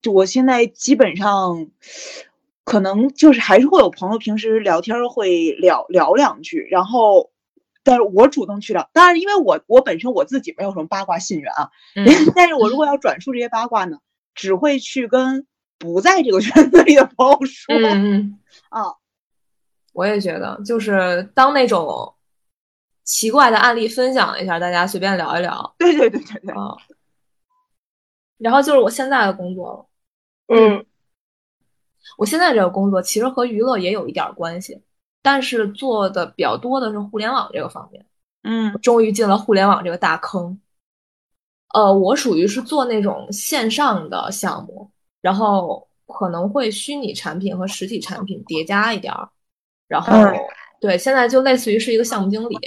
[0.00, 1.66] 就我现在基本上，
[2.64, 7.30] 可能就是还是会有朋友平时聊天儿会聊聊两句，然后，
[7.82, 13.98] 但是我主动去聊，当然因为我我本身我自己没有什么八卦信源啊，嗯 但是我如果要转述这些八卦呢，
[14.34, 15.46] 只会去跟
[15.78, 18.38] 不在这个圈子里的朋友说、嗯嗯，
[18.70, 18.94] 啊。
[19.94, 22.14] 我也觉得，就是当那种
[23.04, 26.74] 奇怪的案例分享一下，大家随便聊一聊对对对对对，啊。
[28.38, 29.86] 然后就是我现在的工作了。
[30.56, 30.86] 嗯
[32.18, 34.80] 我现在这个工作其实和娱乐也有一点关系，
[35.22, 38.04] 但是做的比较多的是互联网这个方面。
[38.44, 40.60] 嗯终于进了互联网这个大坑。
[41.74, 49.30] 呃，我属于是做那种线上的项目，然后可能会虚拟产品和实体产品叠加一点儿，
[49.88, 50.36] 然后、嗯
[50.80, 52.58] 对，现在就类似于是一个项目经理。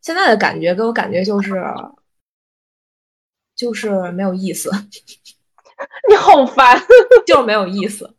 [0.00, 1.62] 现在的感觉给我感觉就是
[3.54, 4.70] 就是没有意思，
[6.08, 6.80] 你好烦。
[7.26, 8.14] 就是没有意思。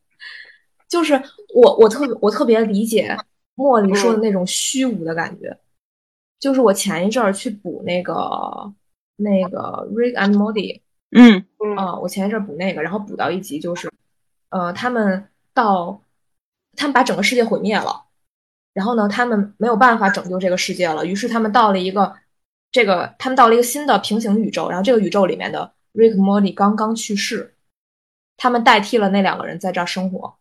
[0.88, 1.22] 就是
[1.54, 3.18] 我我特别我特别理解
[3.56, 5.58] 茉莉说的那种虚无的感觉。
[6.40, 8.14] 就是我前一阵儿去补那个
[9.16, 13.90] 那个 Rick and Morty，嗯嗯啊、我前一阵儿补那个，然后补到一集就是，
[14.50, 16.02] 呃，他们到
[16.76, 18.04] 他们把整个世界毁灭了，
[18.74, 22.14] 然后呢，他们没有办法拯救这个世界了，于是他们到了一个
[22.72, 27.55] 这个他们到了一个新的平行宇宙，然后这个宇宙里面的 Rick Morty 刚刚去世，
[28.38, 30.36] 他们代替了那两个人在这儿生活，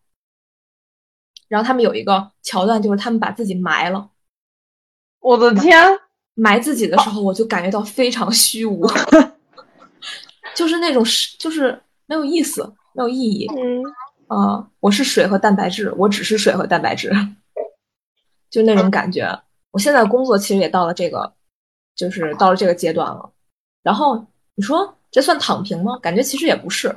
[1.48, 4.10] 然后他们有一个桥段就是他们把自己埋了。
[5.20, 5.82] 我的天，
[6.34, 8.86] 埋自己的时候，我就感觉到非常虚无，
[10.54, 13.82] 就是那种是就是没有意思，没有意义嗯，
[14.26, 17.10] 啊、我是水和蛋白质，我只是水和蛋白质，
[18.50, 19.26] 就那种感觉。
[19.70, 21.34] 我现在工作其实也到了这个，
[21.96, 23.32] 就是到了这个阶段了。
[23.82, 25.98] 然后你说这算躺平吗？
[25.98, 26.94] 感觉其实也不是，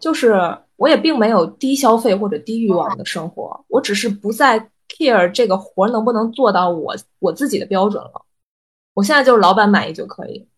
[0.00, 0.34] 就是
[0.76, 4.58] 我也并没有低消费或者低欲望的生活，我只是不再
[4.88, 8.24] care 这个活能不能做到我我自己的标准了。
[8.94, 10.48] 我现在就是老板满意就可以，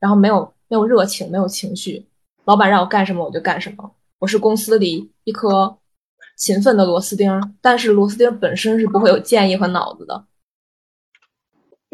[0.00, 2.06] 然后没有没有热情，没有情绪，
[2.44, 3.90] 老板让我干什么我就干什么。
[4.20, 5.76] 我是公司里一颗
[6.36, 10.24] 勤奋的螺丝钉，但是螺丝钉本身是不会有建议和脑子的。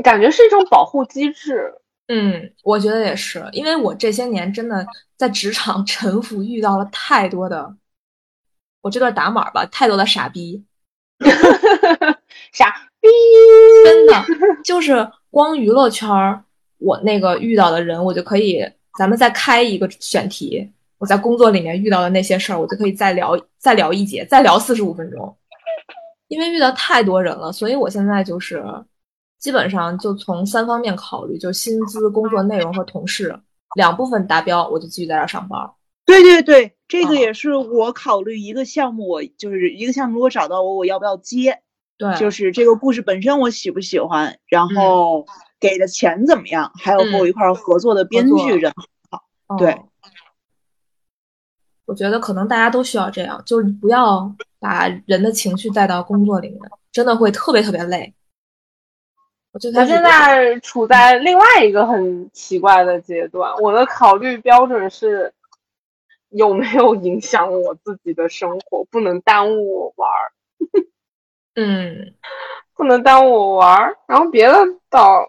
[0.04, 1.79] 感觉是一种保护机制。
[2.12, 4.84] 嗯，我觉得也是，因为我这些年真的
[5.16, 7.72] 在职场沉浮，遇到了太多的，
[8.80, 10.64] 我这段打码吧，太多的傻逼，
[12.52, 13.08] 傻逼，
[13.84, 14.24] 真的
[14.64, 16.42] 就是光娱乐圈儿，
[16.78, 18.68] 我那个遇到的人，我就可以，
[18.98, 20.68] 咱们再开一个选题，
[20.98, 25.32] 我在工作里面遇到的那些事儿，我就可以再聊再聊一节，再聊四十五分钟，
[26.26, 28.64] 因为遇到太多人了，所以我现在就是
[29.40, 33.36] 基本上就从三方面考虑，就薪资、工作内容和同事
[33.74, 35.72] 两部分达标，我就继续在这儿上班儿。
[36.04, 41.60] 对对对，这个嗯也是我考虑一个项目，我就是一个项目，如果找到我，我要不要接？
[41.96, 45.24] 对，就是这个故事本身我喜不喜欢，然后
[45.58, 48.72] 给的钱怎么样，还有和我一块儿合作的编剧人。
[49.48, 49.76] 嗯对，
[51.86, 56.60] 我觉得可能大家都需要这样，就是你不要把人的情绪带到工作里面，
[56.92, 58.14] 真的会特别特别累。
[59.52, 65.32] 我觉得我现在处在另外一个很奇怪的阶段，我的考虑标准是
[66.28, 70.30] 有没有影响我自己的生活，不能耽误我玩儿，
[71.56, 72.14] 嗯
[72.76, 73.96] 不能耽误我玩儿。
[74.06, 74.56] 然后别的
[74.88, 75.28] 倒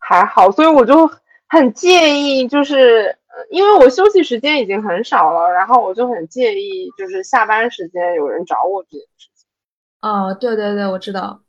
[0.00, 1.08] 还好，所以我就
[1.48, 9.46] 很介意，就是呃因为我休息时间已经很少了，然后我就很介意，就是下班时间有人找我这件事情。
[10.00, 11.43] 哦，对对对，我知道。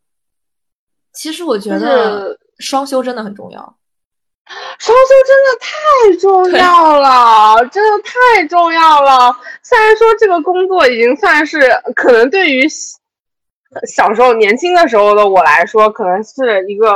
[1.15, 3.77] 其实我觉得双休真的很重要。
[4.77, 9.35] 双休真的太重要了，真的太重要了。
[9.63, 11.59] 虽然说这个工作已经算是
[11.95, 12.99] 可能对于小
[13.87, 16.93] 小时候年轻的时候的我来说，可能是一个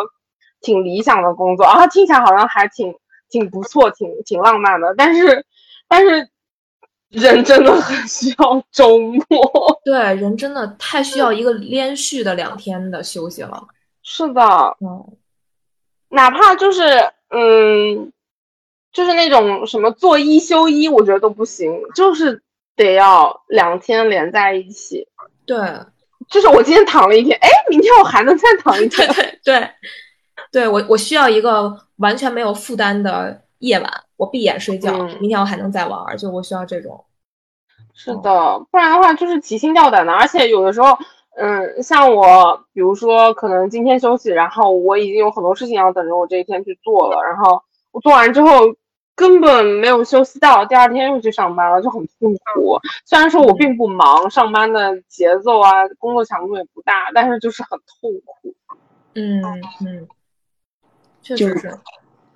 [0.62, 2.93] 挺理想的工作啊，听起来好像还挺
[3.29, 4.93] 挺不错，挺挺浪漫的。
[4.95, 5.43] 但是，
[5.88, 6.29] 但是
[7.10, 9.82] 人真的很需要周末。
[9.84, 13.60] 对，人真的太需要一个连续的两天的休息了。
[14.11, 14.41] 是的，
[14.81, 15.05] 嗯，
[16.09, 16.81] 哪怕就是
[17.29, 18.11] 嗯，
[18.91, 22.41] 就是那种什么做一休一，我觉得都不行，就是
[22.75, 25.07] 得要两天连在一起。
[25.45, 25.59] 对
[26.27, 29.07] 就是我今天躺了一天，哎，明天我还能再躺一天。
[29.13, 29.69] 对 对，
[30.51, 37.05] 对我我需要一个完全没有负担的夜晚，我闭眼睡觉，嗯明天我还能再玩儿，就我需要这种。
[37.93, 40.97] 是的，不然的话就是提心吊胆的，而且有的时候，
[41.41, 48.49] 嗯，像我，比如说可能今天休息，然后我已经有很多事情要等着我这一天去做了，然后我做完之后
[49.15, 52.78] 根本没有休息到，第二天又去上班了，就很痛苦。
[53.06, 58.54] 虽然说我并不忙，上班的节奏啊，工作强度也不大，但是就是很痛苦。
[59.15, 59.42] 嗯
[59.85, 60.08] 嗯，
[61.21, 61.79] 确就实是。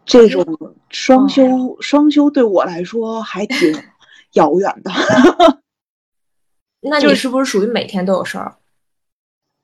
[0.05, 0.45] 这种
[0.89, 3.57] 双嗯休，双休对我来说还挺
[4.33, 4.91] 遥远的。
[6.79, 8.55] 那你是不是属于每天都有事儿？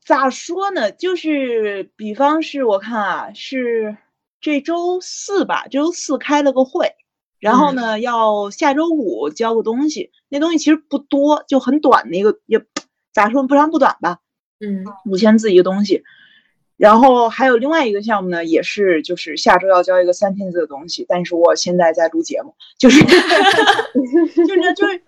[0.09, 0.91] 咋说呢？
[0.91, 3.95] 就是比方是我看啊，是
[4.41, 6.95] 这周四吧，这周四开了个会，
[7.39, 12.59] 然后呢，要下周五交个东西，那东西其实不多，就很短的一个，也
[13.13, 14.17] 咋说不长不短吧，
[14.59, 16.01] 嗯五千字一个东西。
[16.75, 25.03] 然后还有另外一个项目呢，也是就是下周要交一个三千字的东西，但是我现在在录节目，就是 就是就是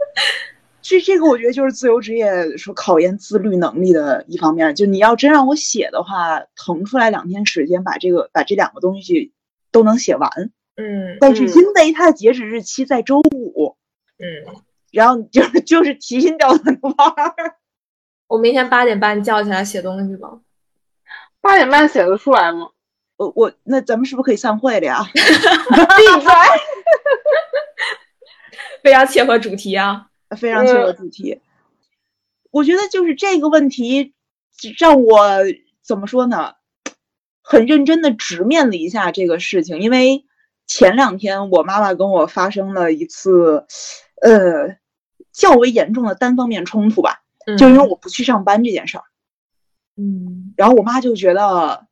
[0.82, 9.32] 这这个我觉得就是自由职业说考验自律能力的一方面，就你要真让我写的话，腾出来两天时间把这个把这两个东西
[9.72, 10.30] 都能写完，
[10.76, 13.78] 嗯但是嗯因为它的截止日期在周五，
[14.18, 14.56] 嗯，
[14.92, 17.34] 然后就是 就是提心吊胆的玩儿。
[18.28, 20.40] 我明天八点半叫起来写东西吧。
[21.42, 22.70] 八点半写得出来吗？
[23.18, 25.04] 我我那咱们是不是可以散会了呀？
[25.14, 25.20] 闭
[26.24, 26.32] 嘴！
[28.84, 30.08] 非常切合主题啊。
[30.36, 31.42] 非常切合主题。
[32.52, 34.14] 我觉得就是这个问题，
[34.78, 35.20] 让我
[35.82, 36.54] 怎么说呢？
[37.44, 40.26] 很认真的直面了一下这个事情，因为
[40.68, 43.66] 前两天我妈妈跟我发生了一次，
[44.22, 44.78] 呃，
[45.34, 47.24] 较为严重的单方面冲突吧，
[47.58, 49.04] 就因为我不去上班这件事儿。
[49.98, 51.88] 嗯然后我妈就觉得，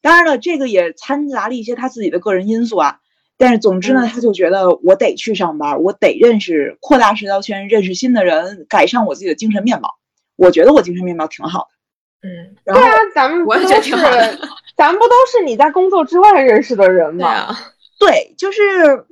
[0.00, 3.00] 当然了，这个也掺杂了一些她自己的个人因素啊。
[3.36, 9.96] 但是总之呢，他就觉得我得去上班，我得认识扩大社交圈，认识新的人，改善我自己的精神面貌。
[10.36, 12.28] 我觉得我精神面貌挺好的。
[12.28, 17.26] 嗯，然后对啊，咱们不我也都是觉得挺好的咱们不都是你在工作之外认识的人吗？
[17.26, 17.58] 对啊，
[17.98, 19.04] 对，就是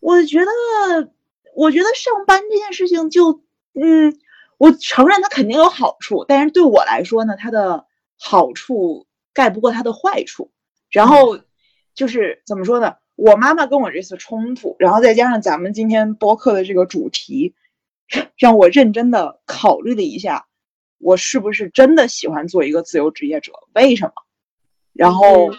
[0.00, 1.10] 我觉得，
[1.54, 3.42] 我觉得上班这件事情就，
[3.74, 4.18] 嗯，
[4.58, 7.86] 我承认它肯定有好处，但是对我来说呢，它的
[8.18, 10.50] 好处盖不过它的坏处。
[10.90, 11.38] 然后
[11.94, 12.94] 就是怎么说呢？
[13.16, 17.54] 我妈妈跟我这次冲突，然后再加上咱们今天播客的这个主题，
[18.36, 20.46] 让我认真的考虑了一下，
[20.98, 23.52] 我是不是真的喜欢做一个自由职业者？
[23.74, 24.12] 为什么？
[24.92, 25.58] 然后嗯，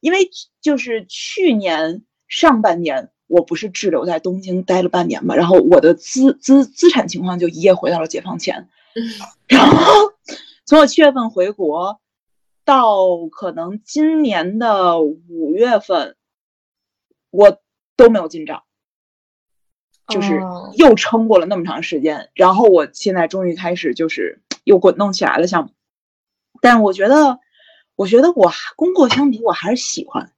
[0.00, 0.30] 因为
[0.60, 8.68] 就是去年上半年，我不是滞留在东京待了半年嘛，然后我的资资资产情况就一夜回到了解放前。
[9.46, 10.12] 然后
[10.66, 12.00] 从我七月份回国
[12.64, 16.16] 到可能今年的五月份，
[17.30, 17.60] 我
[17.96, 18.62] 都没有进账，
[20.08, 22.28] 就是哦又撑过了那么长时间。
[22.34, 25.70] 然后我现在终于开始就是又滚动起来了项目，
[26.60, 27.38] 但我觉得，
[27.96, 30.32] 我觉得我还工作相比我还是喜欢。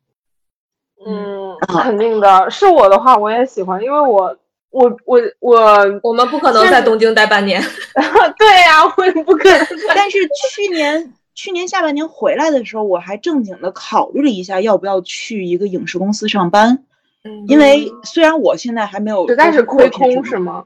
[1.04, 2.50] 嗯，啊肯定的。
[2.50, 4.38] 是我的话，我也喜欢，因为我
[4.70, 7.60] 我我我，我们不可能在东京待半年。
[8.38, 9.66] 对呀、我也不可能。
[9.94, 10.18] 但是
[10.50, 16.84] 去年去年下半年回来的时候，我还正经的考虑了一下，要不要去一个影视公司上班。
[17.24, 20.64] 嗯因为虽然我现在还没有实在是亏空是是吗？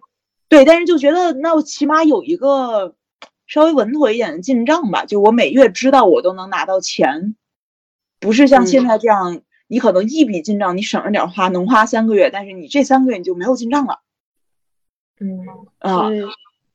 [0.49, 2.95] 对，但是就觉得那我起码有一个
[3.47, 7.37] 稍微稳妥一点的进账吧，就我每月知道我都能拿到钱，
[8.21, 14.01] 不是像现嗯在这样，你可能一笔进账，你省着点花，能花三个月，但是你这三个月你就没有进账了
[15.21, 15.41] 嗯
[15.79, 16.09] 啊。
[16.09, 16.27] 嗯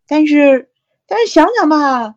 [0.06, 0.70] 但是
[1.08, 2.16] 但是想想吧，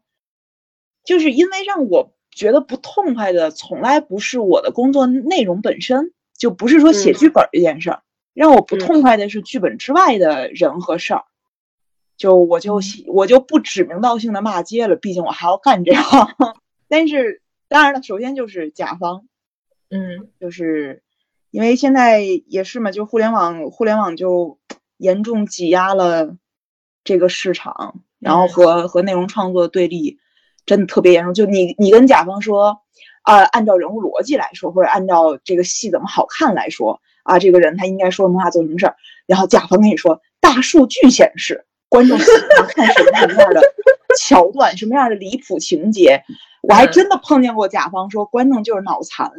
[1.04, 7.14] 就是因为让我觉得不痛快的，从来不是我的工作内容本身，就不是说写嗯。
[7.14, 8.02] 剧本这件事儿，
[8.32, 8.78] 让我不嗯。
[8.78, 11.24] 痛快的是剧本之外的人和事儿。
[12.16, 16.28] 就我就我就不指名道姓的骂街了，毕竟我还要干这行。
[16.88, 19.26] 但是当然了，首先就是甲方，
[19.90, 20.28] 嗯。
[20.40, 21.02] 就是
[21.50, 24.58] 因为现在也是嘛，就互联网互联网就
[24.96, 26.36] 严重挤压了
[27.02, 28.48] 这个市场，然后嗯。
[28.48, 30.18] 和和内容创作对立
[30.66, 31.34] 真的特别严重。
[31.34, 32.78] 就你你跟甲方说，
[33.22, 38.96] 啊、按照人物逻辑来说，或者按照这个戏怎么好看来说，啊，这个人他应该说什么话，做什么事儿，
[39.26, 42.24] 然后甲方跟你说，大数据显示观众喜
[42.58, 43.60] 欢看什么什么样的
[44.18, 46.22] 桥段，什么样的离谱情节。
[46.62, 49.30] 我还嗯真的碰见过甲方说观众就是脑残，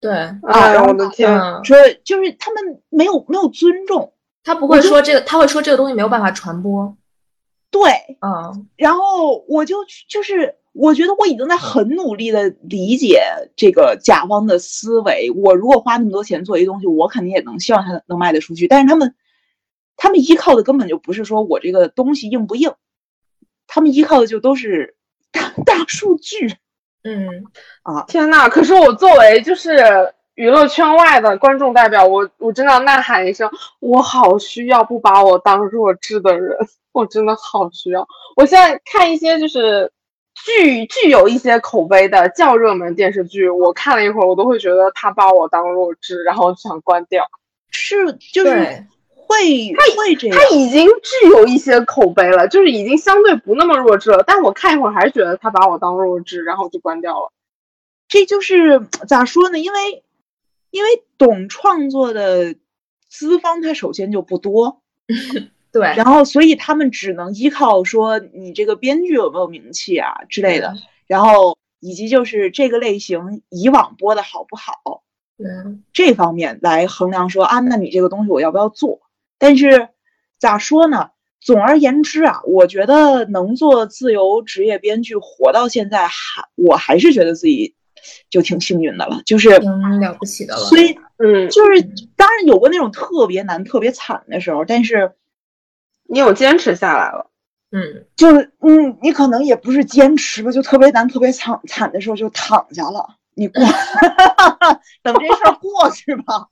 [0.00, 0.12] 对，
[0.46, 1.30] 哎呀，我的天！
[1.30, 6.94] 嗯，说就是他们没有没有尊重，他不会说这个，他会说这个东西没有办法传播。
[7.74, 13.20] 对，嗯然后我就就是我觉得我已经在很努力的理解
[13.56, 15.28] 这个甲方的思维。
[15.34, 18.68] 我如果花那么多钱做一个东西，我肯定也能希望它能卖得出去。
[18.68, 19.12] 但是他们，
[19.96, 22.72] 他们依靠的根本就不是说我这个东西硬不硬，
[23.66, 24.94] 他们依靠的就都是
[25.32, 26.54] 大 大数据。
[27.02, 27.44] 嗯
[27.82, 28.48] 啊天呐！
[28.48, 29.74] 可是我作为就是
[30.34, 36.56] 娱乐圈外的观众代表，我我真的要呐喊一声，我好需要不把我当弱智的人，
[36.92, 38.06] 我真的好需要。
[38.36, 39.92] 我现在看一些就是
[40.44, 47.24] 具具有一些口碑的较热门电视剧，我看了一会儿，我都会觉得他把我当弱智，然后想关掉。
[47.70, 50.48] 是就是会会会这样他。
[50.56, 57.30] 已经具有一些口碑了，就是已经相对不那么弱智了，但我看一会儿还是觉得他把我当弱智，然后就关掉了。
[58.08, 59.58] 这就是咋说呢？
[59.58, 60.02] 因为
[60.74, 62.56] 因为懂创作的
[63.08, 64.82] 资方，他首先就不多，
[65.70, 70.74] 对，然后所以他们只能依靠说你这个编剧有没有名气啊之类的。
[71.06, 75.04] 然后以及就是这个类型以往播的好不好
[75.38, 79.00] 嗯这方面来衡量说啊，那你这个东西我要不要做？
[79.38, 79.90] 但是
[80.40, 81.10] 咋说呢？
[81.40, 87.76] 总而言之啊，我觉得能做自由职业编剧活到现在还，我还是觉得自己
[88.30, 89.22] 就挺幸运的了。
[89.26, 90.60] 就是挺了不起的了。
[90.60, 91.82] 所以嗯，就是
[92.16, 95.12] 当然有过那种特别难、特别惨的时候，但是
[96.08, 97.30] 你有坚持下来了。
[97.70, 103.60] 嗯，就是嗯，你可能也不是坚持吧，就特别难、特别惨惨的时候就躺下了，你过，
[105.02, 106.46] 等这事儿过去吧。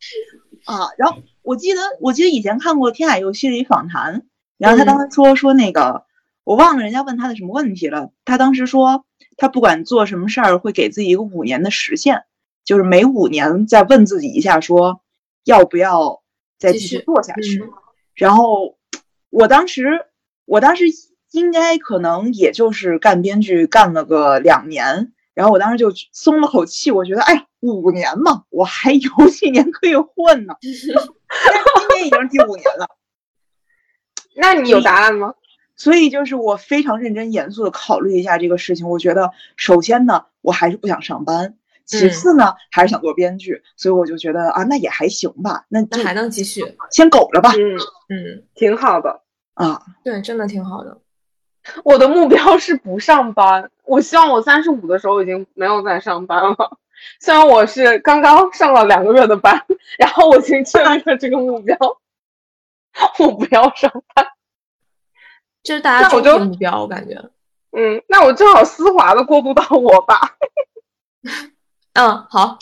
[0.64, 4.22] 啊，然后我记得我记得以前看过《天海游戏》的一访谈，
[4.58, 6.04] 然后他当时说说那个
[6.44, 9.04] 我忘了人家问他的什么问题了，他当时说
[9.36, 12.22] 他不管做什么事儿会给自己一个五年的时限，
[12.64, 15.00] 就是每五年再问自己一下说
[15.44, 16.22] 要不要
[16.58, 17.60] 再继续做下去。
[17.62, 17.70] 嗯
[18.14, 18.76] 然后
[19.30, 20.04] 我当时，
[20.44, 20.84] 我当时
[21.30, 30.54] 应该可能也就是干编剧干了个两年，然后我当时就松了口气，我觉得，哎呀，五年嘛，我还有几年可以混呢。
[30.60, 32.86] 今年已经是第五年了，
[34.36, 35.32] 那你有答案吗？
[35.76, 38.88] 所以就是我非常认真严肃的考虑一下这个事情。
[38.88, 41.56] 我觉得，首先呢，我还是不想上班。
[41.84, 46.62] 其次呢，还是想做编剧，所以我就觉得啊，那也还行吧，那那还能继续。
[46.90, 47.52] 先苟着吧。
[47.56, 47.76] 嗯，
[48.08, 49.20] 嗯，挺好的。
[49.54, 50.96] 啊，对，真的挺好的。
[51.84, 56.78] 我的目标是不上班，我希望我三十五的时候已经没有在上班了。
[57.20, 59.60] 虽然我是刚刚上了两个月的班，
[59.98, 61.76] 然后我已经确立了这个目标，
[63.18, 64.24] 我不要上班。
[65.62, 67.14] 这是大家终那我就目标，我感觉。
[67.72, 70.18] 嗯，那我正好丝滑的过渡到我吧。
[71.94, 72.58] 嗯，好。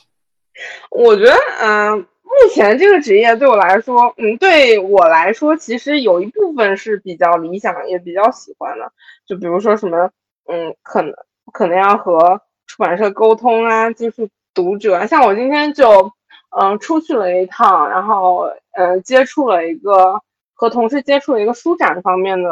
[0.90, 8.92] 我觉得，嗯、目前这个职业对我来说，嗯，对我来说，其实有一部分是比较理想，也比较喜欢的。
[9.26, 10.10] 就比如说什么，
[10.46, 11.14] 嗯，可能
[11.52, 15.06] 可能要和出版社沟通啊，接触读者啊。
[15.06, 16.12] 像我今天就，
[16.60, 20.20] 嗯、出去了一趟，然后，呃，接触了一个
[20.60, 22.50] 和同事接触了一个书展方面的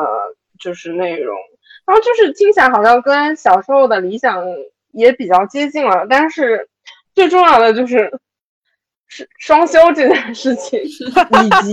[0.59, 1.37] 就是内容，
[1.85, 4.43] 然后就是听起来好像跟小时候的理想
[4.93, 6.71] 也比较接近了，但是
[7.15, 8.11] 最重要的就是
[9.09, 11.71] 是双休这件事情， 以及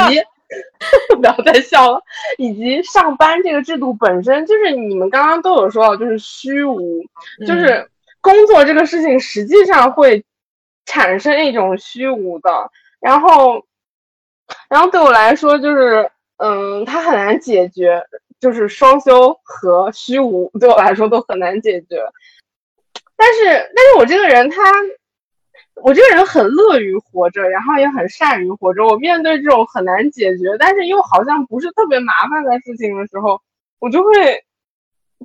[1.16, 2.02] 不要再笑了，
[2.38, 7.02] 以及上班这个制度本身，就是你们刚刚都有说到，就是虚无，
[7.48, 10.26] 就是工作这个事情实际上会
[10.86, 12.50] 产生一种虚无的，
[13.00, 13.66] 然后，
[14.68, 18.04] 然后对我来说就是，嗯，它很难解决，
[18.40, 21.98] 就是双休和虚无对我来说都很难解决。
[23.16, 24.62] 但是，但是我这个人他，
[25.76, 28.86] 我这个人很乐于活着，然后也很善于活着。
[28.86, 33.40] 我面对这种很难解决，但是又好像不是特别麻烦的事情的时候，
[33.80, 34.44] 我就会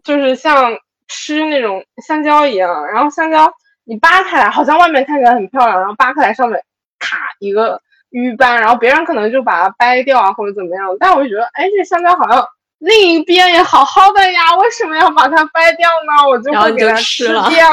[0.04, 3.52] 就是像吃那种香蕉一样，然后香蕉
[3.82, 6.62] 你扒开来，好像外面看起来很漂亮，然后扒开来上面
[7.00, 12.44] 卡一个瘀斑，然后别人可能就把它掰掉啊或者怎么样，但我就觉得，哎，这香蕉好像
[12.78, 16.28] 另一边也好好的呀，为什么要把它掰掉呢？
[16.28, 17.68] 我就会给它吃了掉，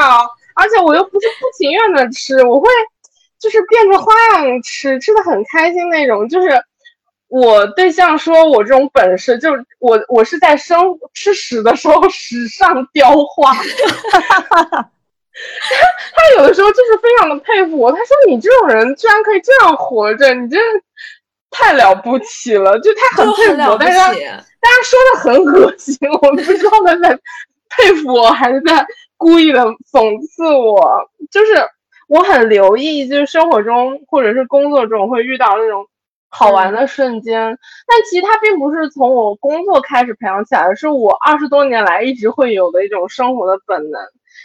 [0.54, 2.68] 而且我又不是不情愿的吃，我会
[3.40, 6.28] 就是变着花样吃，吃的很开心那种。
[6.28, 6.48] 就是
[7.28, 10.78] 我对象说我这种本事，就是我我是在生
[11.14, 13.56] 吃屎的时候史上雕花。
[15.70, 20.80] 他 他有的时候就是非常的佩服我，他说你这种人居然可以这样活着，你真的
[21.50, 23.98] 太了不起了，就他很佩服但是。
[24.60, 27.16] 大家说的很恶心，我不知道他在
[27.70, 28.84] 佩服我还是在
[29.16, 31.08] 故意的讽刺我。
[31.30, 31.54] 就是
[32.08, 35.86] 我很留意，就是生活中或者是工作中会遇到那种
[36.28, 44.02] 好玩的瞬间，但其实它并不是从我工作开始培养起来的，是我二十多年来一直会有的一种生活的本能。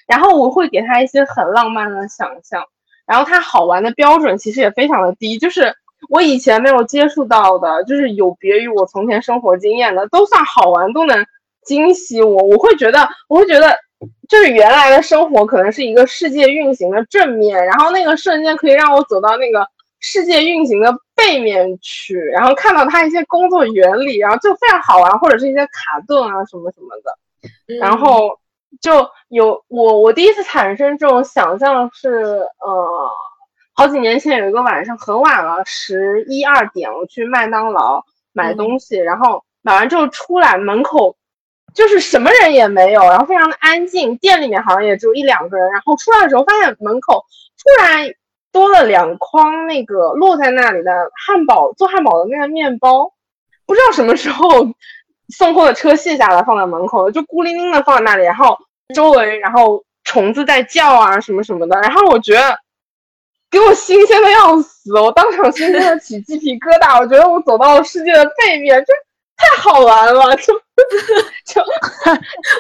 [0.08, 2.64] 然后我会给他一些很浪漫的想象，
[3.06, 5.74] 然后他好玩的标准其实也非常的低，就是
[6.10, 11.26] 我以前没有接触到的，就是有别于我从前生活经验的，都算好玩，都能
[11.64, 12.44] 惊喜我。
[12.44, 13.74] 我会觉得，我会觉得，
[14.28, 19.66] 就是原来的生活可能是一个世界运行的正面，然后那个瞬间可以让我走到那个
[20.00, 27.18] 世界运行的背面去，然后看到它一些工作原理，然后就非常好玩，或者是一些卡顿啊什么什么的。
[27.80, 28.38] 然后
[28.82, 33.10] 就有我我第一次产生这种想象是，呃，
[33.74, 41.16] 好几年前有一个晚上很晚了，十一二点，我去麦当劳买东西，然后买完之后出来，门口
[41.74, 47.26] 就是什么人也没有，然后非常的安静，店里面好像也只有一两个人，然后出来的时候发现门口
[47.58, 48.08] 突然
[48.52, 50.92] 多了两筐那个落在那里的
[51.26, 53.12] 汉堡做汉堡的那个面包，
[53.66, 54.48] 不知道什么时候
[55.36, 58.60] 送货的车卸下来放在门口，就孤零零的放在那里，然后
[58.94, 62.58] 周围然后虫子在叫啊什么什么的，然后我觉得
[63.50, 68.94] 给我新鲜的要死，我当场新鲜的起鸡皮疙瘩，我觉得我走到了世界的背面，这
[69.38, 70.54] 太好玩了，就
[71.46, 71.62] 就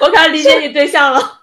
[0.01, 1.39] 我开始理解你对象了。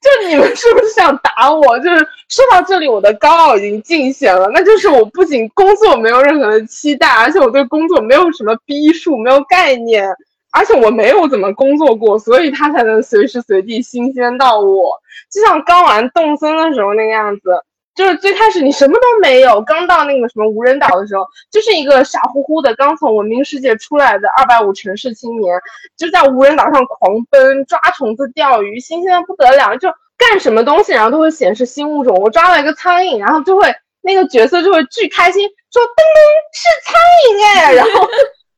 [0.00, 1.78] 就你们是不是想打我？
[1.78, 1.98] 就是
[2.28, 4.50] 说到这里，我的高傲已经尽显了。
[4.52, 10.04] 那就是我不仅工作没有任何的期待，而且我对工作没有什么逼数，没有概念，
[10.50, 15.00] 而且我没有怎么工作过，所以他才能随时随地新鲜到我。
[15.30, 17.50] 就像刚玩动森的时候那个样子，
[17.94, 25.58] 就是最开始你什么都没有，刚到那个什么无人岛的时候，就是一个傻乎乎的刚从文明世界出来的二百五城市青年，
[25.96, 32.16] 就在无人岛上狂奔、抓虫子、钓鱼，新鲜的不得了，就干什么东西，然后都会显示新物种。
[32.16, 36.20] 我抓了一个苍蝇，然后就会那个角色就会巨开心，说噔噔
[36.54, 36.94] 是苍
[37.26, 38.08] 蝇哎，然后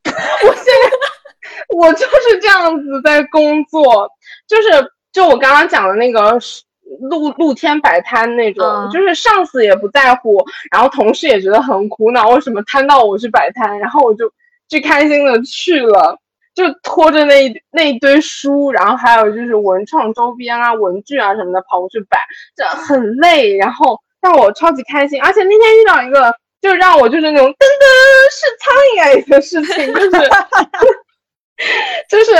[0.47, 0.91] 我现在
[1.77, 4.11] 我就是这样子在工作，
[4.47, 6.39] 就是就我刚刚讲的那个
[7.11, 14.31] 露露天摆摊那种，嗯就是上司也不在乎，然后同事也觉得很苦恼，为什么摊到我去摆摊，然后我就
[14.69, 16.19] 最开心的去了。
[16.53, 22.19] 就拖着那一那一堆书，然后还有就是文创周边啊、文具啊什么的跑过去摆，
[22.57, 25.23] 这很累，然后让我超级开心。
[25.23, 27.57] 而且那天遇到一个，就让我就是那种噔噔
[28.33, 30.11] 是苍蝇哎的事情，就是
[32.09, 32.33] 就是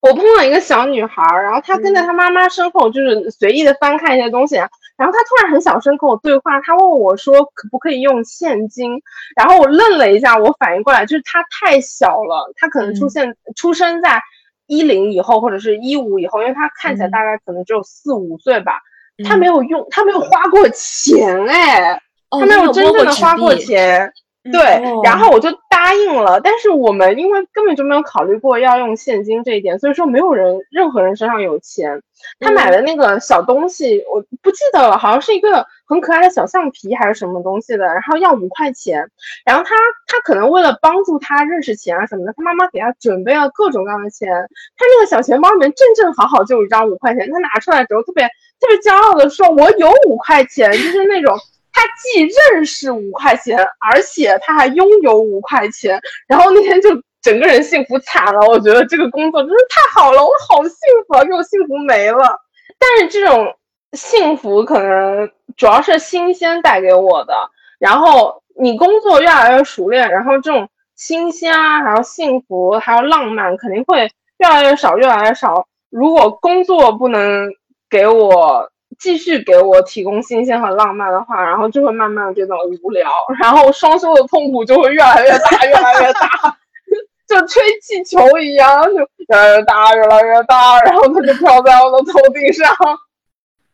[0.00, 8.90] 我碰到一个小女孩儿，然后她跟在她妈妈身后，就是随意的翻看一些东西，然后她突然很小声跟我对话，她问我说可不可以用现金，
[9.36, 14.20] 然后我愣了一下，我反应过来，就是她太小了，她可能出现、出生在
[14.66, 17.10] 一零以后或者是一五以后，因为她看起来嗯。
[17.10, 18.78] 大概可能只有四五岁吧，
[19.26, 19.38] 她嗯。
[19.38, 21.94] 没有用，她没有花过钱哎，
[22.30, 24.12] 哦她没有真正的花过钱。
[24.52, 32.02] 对，哦然后我就答应了，但是我们因为根本就没有考虑过要用现金这一点，所以说没有人任何人身上有钱。
[32.40, 39.06] 他买的那个小东西我不记得了，好像是一个很可爱的小橡皮还是什么东西的，然后要五块钱。
[39.46, 39.74] 然后他
[40.06, 44.28] 他可能为了帮助他认识钱啊什么的，他妈妈给他准备了各种各样的钱。
[44.76, 48.24] 他那个小钱包里面正正好好就有一张五块钱，他拿出来之后特别
[48.60, 51.34] 特别骄傲的说：“我有五块钱。”就是那种。
[51.74, 56.88] 他既认识五块钱，而且他还拥有五块钱，然后那天就
[57.20, 58.40] 整个人幸福惨了。
[58.46, 60.72] 我觉得这个工作真是太好了，我好幸
[61.06, 62.38] 福啊，给我幸福没了。
[62.78, 63.54] 但是这种
[63.92, 67.34] 幸福可能主要是新鲜带给我的，
[67.78, 74.08] 然后你工作越来越熟练，然后这种新鲜啊，还有幸福，还有浪漫，肯定会
[74.38, 75.66] 越来越少，越来越少。
[75.90, 77.48] 如果工作不能
[77.88, 86.56] 给我继续给我提供新鲜和浪漫的话， 然后就会慢慢地变得无聊， 然后双休的痛苦就会越来越大，越来越大，
[87.28, 92.68] 就吹气球一样，就越来越大，越来越大，然后它就飘在我的头顶上。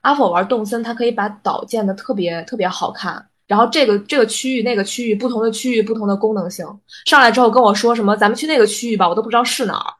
[0.03, 3.27] 阿否玩动森，它可以把岛建的特别特别好看。
[3.47, 6.65] 然后这个这个区域那个区域不同的区域不同的功能性，
[7.05, 9.91] 上来之后跟我说什么咱们去那个区域吧，我都不知道是哪儿，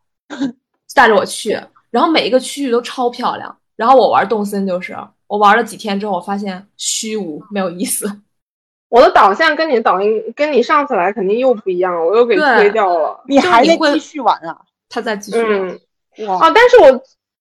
[0.95, 1.61] 带着我去，
[1.91, 3.55] 然后每一个区域都超漂亮。
[3.81, 4.95] 然后我玩动森就是
[5.27, 8.05] 我玩了几天之后，我发现虚无没有意思。
[8.91, 13.25] 我的导向跟你的导音跟你上次来肯定又不一样了，我又给推掉了。
[13.27, 14.61] 你还在继续玩啊？
[14.91, 16.91] 他在继续，嗯，哇，啊，但是我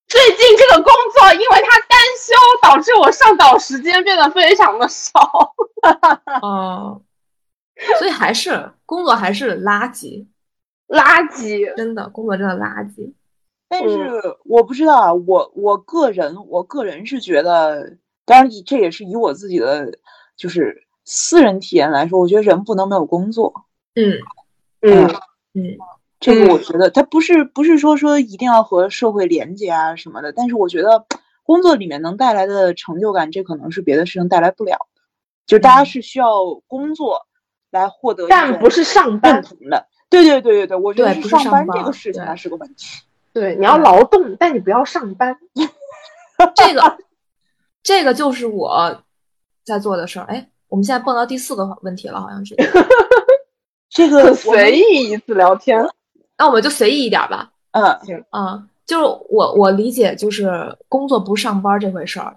[0.08, 5.54] 最近这个工作，因为他单休，导致我上岛时间变得非常的少。
[6.42, 7.02] 嗯，
[8.00, 10.26] 所以还是工作还是垃圾，
[10.88, 13.12] 垃圾，真的工作真的垃圾。
[13.70, 17.96] 但嗯是我不知道啊，我我个人我个人是觉得，
[18.26, 19.92] 当然以这也是以我自己的
[20.36, 23.54] 就是私人体验来说，我觉得人不能没有工作。
[23.96, 24.14] 嗯
[24.82, 25.06] 嗯
[25.54, 25.78] 嗯
[26.20, 31.06] 这个我嗯觉得他不是不是说说一定要和社会连接啊什么的，但是我觉得
[31.44, 35.02] 工作里面能带来的成就感，这可能是别的事情带来不了的。
[35.46, 37.26] 就大家嗯是需要工作
[37.72, 39.42] 来获得但不是上认班。
[39.42, 39.88] 同的。
[40.10, 43.02] 对对对对对，我觉得不是上上班这个事情对它是个问题。
[43.40, 45.34] 对，你要劳动，但你不要上班。
[46.56, 46.98] 这个
[47.82, 49.02] 这个就是我
[49.64, 50.26] 在做的事儿。
[50.26, 52.54] 哎，我们现在蹦到第四个问题了，好像是。
[52.60, 52.86] 很
[53.90, 55.82] 这个随意一次聊天。
[56.38, 57.50] 那我们就随意一点吧。
[57.72, 62.36] 嗯行啊，就是我我理解就是工作不上班这回事儿，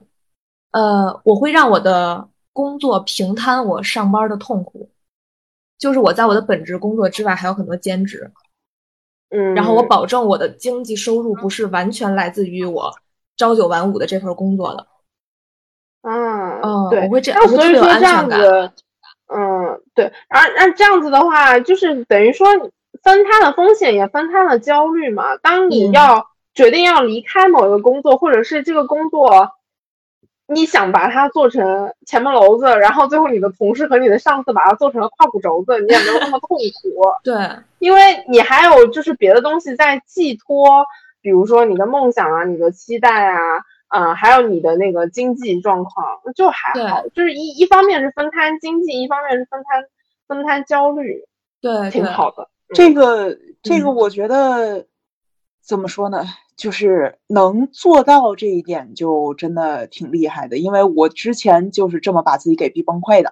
[0.70, 4.88] 呃，我会让我的工作平摊我上班的痛苦，
[5.78, 8.30] 就是我在我的本职工作之外还有很多兼职，
[9.32, 12.92] 嗯，然后我保证我的经济收入不是完全来自于我
[13.36, 14.86] 朝九晚五的这份工作的，
[16.02, 17.08] 嗯嗯，对我。
[17.08, 18.00] 会这样，所以说这。
[18.00, 18.70] 样子，
[19.34, 22.46] 嗯，对，而那这样子的话，就是等于说
[23.02, 25.36] 分摊了风险，也分摊了焦虑嘛。
[25.38, 29.48] 当你嗯要决定要离开某一个工作，或者是这个工作
[30.54, 36.62] 你想把它做成前门楼子，然后最后你的同事和你的上司把它做成了胯骨轴子，你也没有那么痛苦，
[37.24, 37.34] 对，
[37.78, 40.84] 因为你还有就是别的东西在寄托，
[41.20, 43.38] 比如说你的梦想啊、你的期待啊，
[43.88, 49.84] 啊、还有你的那个经济状况，就还好，就是一一方面是分摊经济，一方面是分摊
[50.28, 51.24] 分摊焦虑，
[51.60, 52.48] 对，挺好的。
[52.74, 54.86] 这个这个，嗯我觉得、
[55.64, 56.24] 怎么说呢？
[56.56, 60.58] 就是能做到这一点，就真的挺厉害的。
[60.58, 63.30] 因为我之前就是这么把自己给逼崩溃的。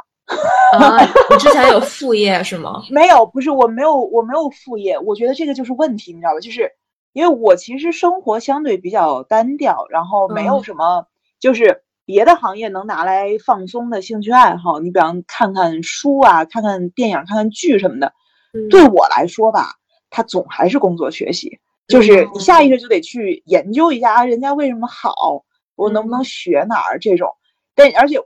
[0.79, 0.99] 啊，
[1.31, 2.83] 你之前有副业是吗？
[2.91, 4.99] 没有，不是我没有，我没有副业。
[4.99, 6.41] 我觉得这个就是问题，你知道吧？
[6.41, 6.71] 就是
[7.13, 11.07] 因为我其实生活相对比较单调，然后没有嗯什么，
[11.41, 14.79] 就是别的行业能拿来放松的兴趣爱好。
[14.79, 18.13] 你比方看看书啊，看看电影，看看剧什么的。
[18.55, 19.75] 嗯对我来说吧，
[20.11, 21.59] 它总还是工作学习，
[21.89, 25.45] 就是你下意识就得去研究一下啊，人家为什么好，
[25.77, 27.29] 我能不能嗯学哪儿这种。
[27.75, 28.19] 但而且，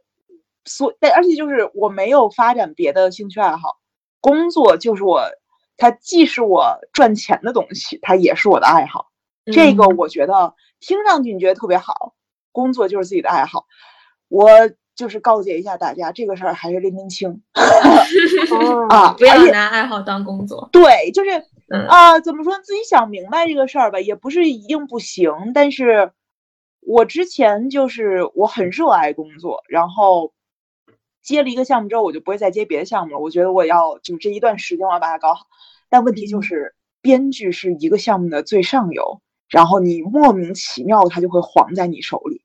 [0.64, 3.78] 所但而且就是我没有发展别的兴趣爱好，
[4.20, 5.22] 工作就是我，
[5.76, 9.10] 它既是我赚钱的东西，它也是我的爱好。
[9.52, 12.14] 这个嗯我觉得听上去你觉得特别好，
[12.52, 13.66] 工作就是自己的爱好。
[14.28, 14.48] 我
[14.96, 17.42] 就是告诫一下大家，这个事儿还是拎拎清
[18.50, 20.68] 哦 啊，不要拿爱好当工作。
[20.72, 21.30] 对，就是
[21.68, 22.58] 嗯啊、怎么说？
[22.58, 25.32] 自己想明白这个事儿吧，也不是一定不行。
[25.54, 26.12] 但是，
[26.80, 30.34] 我之前就是我很热爱工作，然后
[31.22, 33.18] 接了一个项目之后，我就不会再接别的项目了。
[33.18, 35.46] 我觉得我要就这一段时间我要把它搞好。
[35.88, 42.42] 但问题就嗯是，编剧是一个项目的最上游，然后你莫名其妙它就会黄在你手里。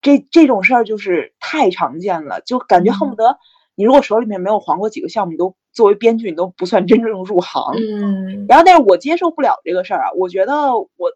[0.00, 3.38] 这这种事儿就是太常见了，就感觉恨不得
[3.74, 7.62] 你如果手里面没有黄过几个项目，你都作为编剧你都不算真正入行。
[7.76, 11.12] 嗯然后，但是我接受不了这个事儿啊，我觉得我，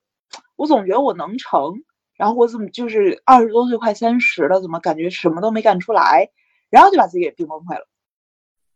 [0.57, 1.83] 我总觉得我能成，
[2.17, 6.29] 然后我怎么就是二十多岁快三十了，怎么感觉什么都没干出来，
[6.69, 7.87] 然后就把自己给逼崩溃了，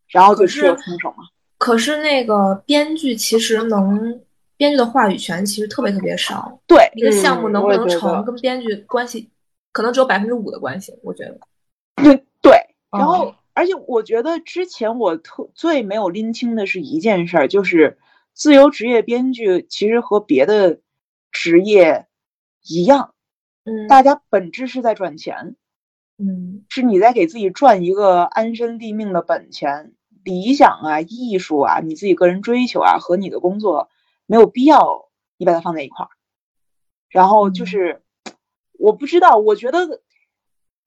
[0.09, 1.24] 然后就可只有是冲手嘛。
[1.59, 4.20] 可是那个编剧其实能，
[4.57, 6.59] 编剧的话语权其实特别特别少。
[6.66, 9.30] 对，一个项目嗯能不能成，跟编剧关系
[9.72, 11.39] 可能只有百分之五的关系，我觉得。
[12.41, 12.57] 对，
[12.91, 17.98] 然后、哦而且我觉得之前我特最没有拎清的是一件事儿，就是
[18.32, 20.80] 自由职业编剧其实和别的
[21.30, 22.07] 职业
[22.62, 23.14] 一样，
[23.64, 25.57] 嗯大家本质是在赚钱。
[26.18, 29.94] 嗯是你在给自己赚一个安身立命的本钱。
[30.24, 33.90] 理想啊、艺术啊、你自己个人追求啊，和你的工作
[34.26, 36.11] 没有必要你把它放在一块儿。
[37.09, 38.03] 然后就嗯是，
[38.78, 40.00] 我不知道，我觉得，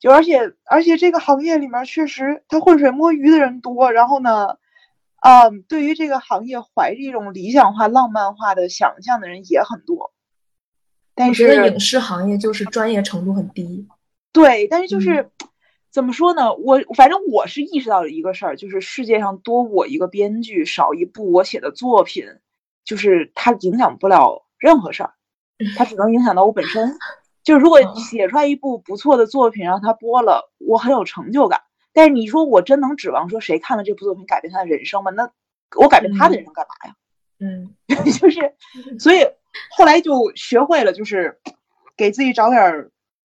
[0.05, 3.91] 就而且而且这个行业里面确实他浑水摸鱼的人多。
[3.91, 4.49] 然后呢，
[5.15, 10.13] 啊、对于这个行业怀着一种理想化、浪漫化的想象的人也很多。
[11.15, 13.87] 但我觉得是影视行业就是专业程度很低。
[14.31, 15.31] 对，但是就嗯是、
[15.89, 16.53] 怎么说呢？
[16.53, 22.25] 我反正我是意识到了一个事儿，就是世界上多我一个编剧，少一部我写的作品，
[22.83, 25.13] 就是它影响不了任何事儿，
[25.75, 26.95] 它只能影响到我本身。
[27.45, 31.61] 就如果嗯写出来一部不错的作品，让它播了，我很有成就感。
[31.93, 35.11] 但是你说我真能指望说谁看了这部作品改变他的人生吗？
[35.11, 35.31] 那
[35.79, 36.95] 我改变他的人生干嘛呀？
[37.39, 37.73] 嗯
[38.19, 38.53] 就是，
[38.99, 39.25] 所以
[39.77, 41.39] 后来就学会了，就是
[41.95, 42.91] 给自己找点儿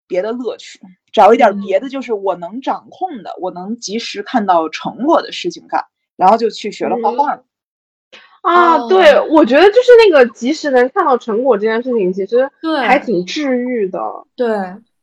[0.07, 0.81] 别的乐趣，
[1.13, 5.85] 找一点别的，就是我能掌控的，我能及时看到成果的事情干，
[6.17, 7.43] 然后就去学了画画嘛。
[8.43, 8.89] 啊，哦。
[8.89, 12.79] 对，我觉得就是那个及时能看到成果这件事情，其实对。
[12.81, 14.01] 还挺治愈的。
[14.37, 14.57] 对，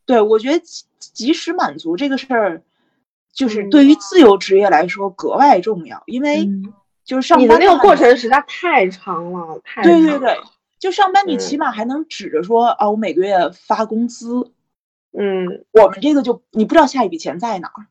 [0.05, 2.61] 对，我觉得及及时满足这个事儿，
[3.33, 3.69] 就是嗯。
[3.69, 6.73] 对于自由职业来说格外重要，因为嗯。
[7.03, 10.39] 就是上你的那个过程实在太长了，太对对对，
[10.79, 14.51] 就上班你起嗯码还能指着说啊，我每个月发工资，
[15.15, 17.85] 嗯，我们这个就你不知道下一笔钱在哪儿。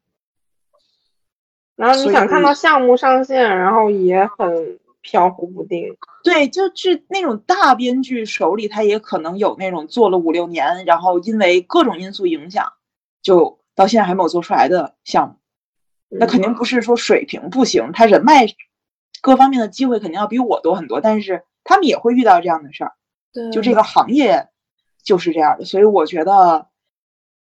[1.76, 5.94] 然后你想看到项目上线，然后也很飘忽不定。
[6.24, 12.72] 对，就是那种大编剧手里，他也可能有那种做了五六年，然后因为各种因素影响，
[13.22, 15.36] 就到现在还没有做出来的项目。
[16.08, 18.46] 那肯定不是说水平不行，他人脉
[19.20, 22.92] 各方面的机会肯定要比我多很多，但是他们也会遇到这样的事儿。
[23.32, 24.48] 对，就这个行业
[25.02, 26.68] 就是这样的，所以我觉得，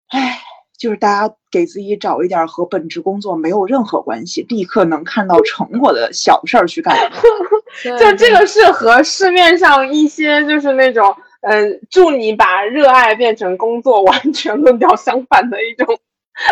[0.09, 0.41] 唉，
[0.79, 6.97] 就是大家给自己找一点和本职工作没有任何关系，立刻能看到成果的小事儿去干。
[7.83, 15.87] 对就这个是和市面上一些就是那种，嗯、祝你把热爱变成工作，完全论调相反的一种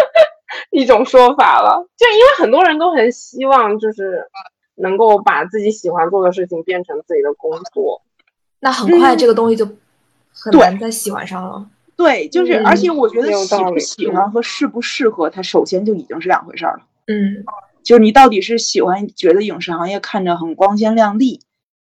[0.70, 1.86] 一种说法了。
[1.96, 4.26] 就因为很多人都很希望，就是
[4.76, 8.02] 能够把自己喜欢做的事情变成自己的工作。
[8.60, 9.64] 那很快嗯这个东西就
[10.32, 11.66] 很对难再喜欢上了。
[11.96, 16.84] 对，就是，嗯而且我觉得喜不喜欢和适不适合，它首先就已经是两回事儿了。
[17.06, 17.44] 嗯
[17.82, 21.40] 就是你到底是喜欢觉得影视行业看着很光鲜亮丽，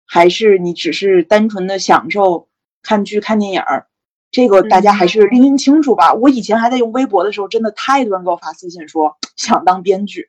[0.07, 2.47] 还是你只是单纯的享受
[2.83, 3.87] 看剧、看电影儿？
[4.31, 6.13] 这个大家还是拎拎清楚吧。
[6.15, 10.29] 我以前还在用微博的时候，真的太多人给我发私信说想当编剧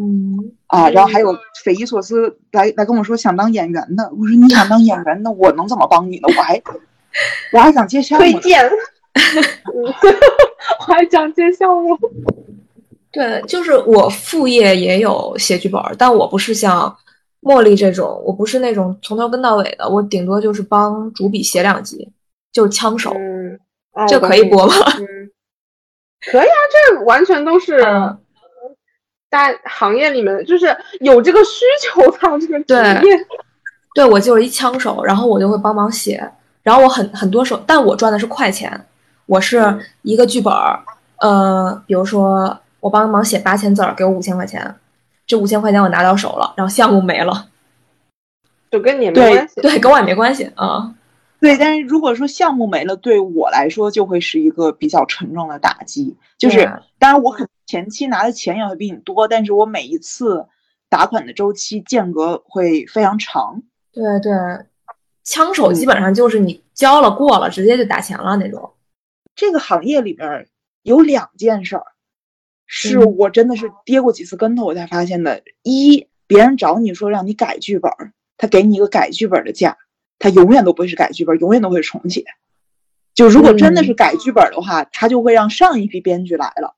[0.00, 4.10] 嗯，啊，然后还有匪夷所思来来跟我说想当演员的。
[4.12, 6.28] 我说你想当演员，那我能怎么帮你呢？
[6.34, 6.62] 我还
[7.52, 8.32] 我还想接项目呢。
[8.32, 8.74] 推荐，嗯
[10.80, 11.98] 我还想接项目。
[13.10, 16.96] 对，就是我副业也有写剧本儿，但我不是像
[17.42, 22.10] 茉莉这种，我不是那种从头跟到尾的，我顶多就是帮主笔写两集，
[22.52, 23.14] 就是枪手，
[24.08, 24.74] 这可以播吗？
[24.98, 25.30] 嗯，
[26.30, 28.18] 可以啊，这完全都是嗯
[29.28, 33.26] 大行业里面就是有这个需求的这个职对业。
[33.94, 36.26] 对我就是一枪手，然后我就会帮忙写，
[36.62, 38.86] 然后我很很多时候，但我赚的是快钱，
[39.26, 40.82] 我是一个剧本儿，
[41.18, 44.74] 呃，比如说我帮忙写八千字儿，给我五千块钱，
[45.26, 47.48] 这五千块钱我拿到手了，然后项目没了，
[48.70, 49.60] 就跟你没关系。
[49.60, 50.94] 对，跟我也没关系啊，
[51.40, 56.16] 对，但是如果说项目没了，对我来说就会是一个比较沉重的打击。
[56.38, 56.64] 就是，
[56.98, 60.46] 当然我可能前期拿的钱也会比你多，但是我每一次
[60.88, 63.62] 打款的周期间隔会非常长。
[63.92, 64.32] 对对，
[65.24, 68.72] 枪手基本上就是你交了过了，直接就打钱了那种。
[69.34, 70.48] 这个行业里边儿
[70.82, 71.84] 有两件事儿，
[72.66, 75.42] 是嗯我真的是跌过几次跟头我才发现的。
[75.62, 79.76] 一，别人找你说让你改剧本儿，他给你一个改剧本儿的价，
[80.18, 82.24] 他永远都不会是改剧本儿，永远都会重写。
[83.14, 86.74] 就如果真的是嗯改剧本儿的话，他就会让上一批编剧来了。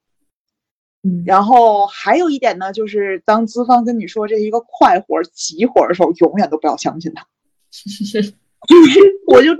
[1.03, 7.26] 嗯，然后还有一点呢，就是当资方跟你说这是一个快活儿、急活儿的时候，永远都不要相信他。
[9.27, 9.51] 我就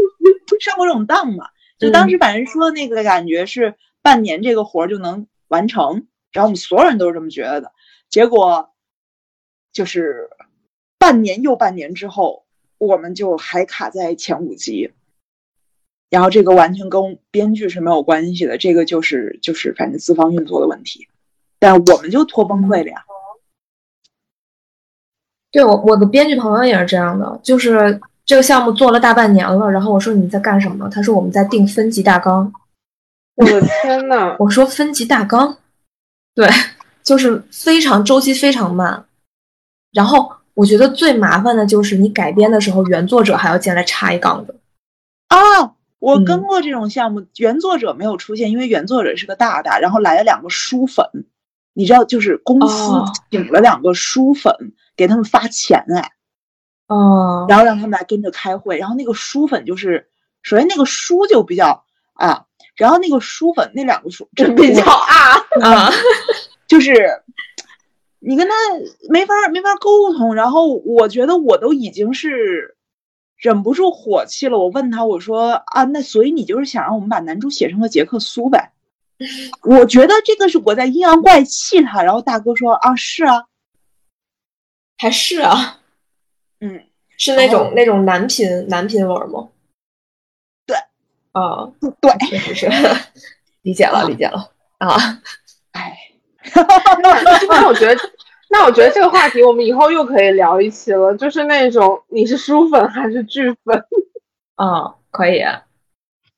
[0.61, 1.47] 上过这种当嘛，
[1.79, 7.73] 就当时反正说那个感觉是半年这个活儿就能完成，然后我们所有人都是这么觉得的。
[8.09, 8.71] 结果
[9.73, 10.31] 就是
[10.99, 12.45] 半年又半年之后，
[12.79, 14.93] 我们就还卡在前五集。
[16.11, 21.09] 然后这个完全跟编剧是没有关系的，这个就是就是反正资方运作的问题。
[21.59, 23.05] 但我们就拖崩溃了呀。
[25.55, 30.89] 对我我的编剧朋友也是这样的，就是这个项目做了大半年了，然后我说你在干什么？
[30.89, 32.53] 他说我们在定分级大纲。
[33.37, 35.57] 我的天呐， 我说分级大纲，
[36.35, 36.49] 对，
[37.05, 39.05] 就是非常周期非常慢。
[39.93, 44.59] 然后我觉得最麻烦的就是你改编的时候，原作者还要进来插一杠子。
[45.29, 45.39] 啊，
[46.01, 51.07] 我跟嗯过这种项目，原作者没有出现，因为原作者是个大大，然后来了两个书粉，
[51.75, 54.53] 你知道，就是公司哦请了两个书粉，
[54.97, 56.11] 给他们发钱哎，
[56.87, 60.09] 哦，然后让他们来跟着开会，然后那个书粉就是，
[60.43, 61.85] 首先那个书就比较
[62.15, 62.45] 啊，
[62.77, 65.91] 然后那个书粉那两个书这比较啊， 啊，
[66.67, 67.23] 就是
[68.21, 68.55] 你跟他
[69.11, 72.77] 没法没法沟通，然后我觉得我都已经是
[73.37, 74.59] 忍不住火气了。
[74.59, 78.73] 我问他，我说啊，那所以你就是想让我们把男主写成个杰克苏呗？
[79.63, 83.45] 我觉得这个是我在阴阳怪气他，然后大哥说啊，是啊，
[84.99, 85.81] 还是啊，
[86.61, 86.85] 嗯，
[87.17, 89.49] 是那种那种男频男频文吗？
[90.67, 90.77] 对，
[91.33, 91.71] 啊，
[92.01, 92.69] 对，确实是，
[93.63, 94.97] 理解了理解了啊，
[95.73, 95.97] 哎，
[97.03, 98.01] 那我觉得，
[98.51, 103.85] 那我觉得这个话题我们以后又可以聊一期了，就是那种你是书粉还是剧粉？
[104.57, 105.43] 啊，可以，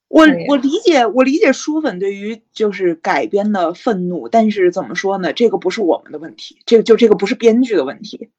[0.09, 5.33] 我我理解我理解书粉对于就是改编的愤怒，但是怎么说呢？
[5.33, 8.31] 这个不是我们的问题，这个就这个不是编剧的问题。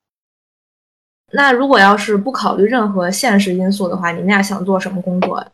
[1.34, 5.48] 那如果要是不考虑任何现实因素的话，你们俩想做什么工作呀？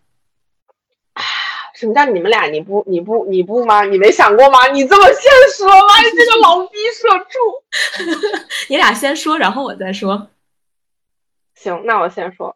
[1.76, 2.46] 什么叫你们俩？
[2.46, 3.84] 你不你不你不吗？
[3.84, 4.68] 你没想过吗？
[4.68, 6.00] 你这么现实吗？
[6.04, 8.40] 你这个老逼社畜！
[8.70, 10.28] 你俩先说，然后我再说。
[11.56, 12.56] 行，那我先说。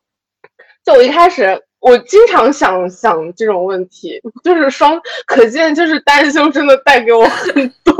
[0.85, 7.95] 就我一开始，我经常想想这种问题，就是双，可见就是单休真的带给我很多。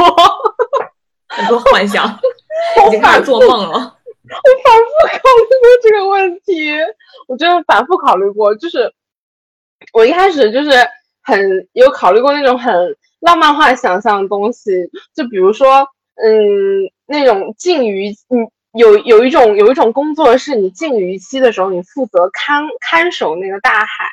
[1.27, 2.07] 很多幻想，
[2.87, 3.96] 已经开始做梦了。
[4.29, 6.71] 我反复考虑过这个问题，
[7.27, 8.91] 我真的反复考虑过，就是
[9.93, 10.71] 我一开始就是
[11.23, 14.71] 很有考虑过那种很浪漫化想象的东西，
[15.15, 24.05] 就比如说，嗯，那种禁渔，嗯，有有一种有一种工作是你禁渔期的时候，你负责看看守那个大海，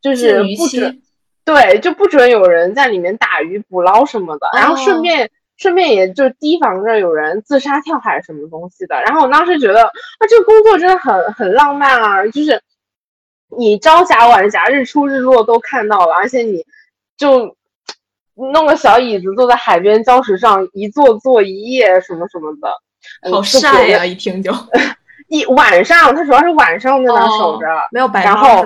[0.00, 1.02] 就是不准，
[1.44, 5.30] 对，就不准有人在里面打鱼捕捞什么的，然后顺哦便。
[5.62, 9.00] 顺便也就提防着有人自杀跳海什么东西的。
[9.02, 12.60] 然后我当时觉得，啊，这个工作真的很很浪漫啊，就是
[13.56, 16.64] 你朝霞晚霞、日出日落都看到了，而且你
[17.16, 17.56] 就
[18.34, 22.68] 弄个小椅子坐在海边礁石上一坐坐一夜什么什么的，
[23.22, 24.50] 嗯好晒呀、一听就
[25.28, 28.64] 一晚上，他主要是晚上在那守着，哦没有白然后？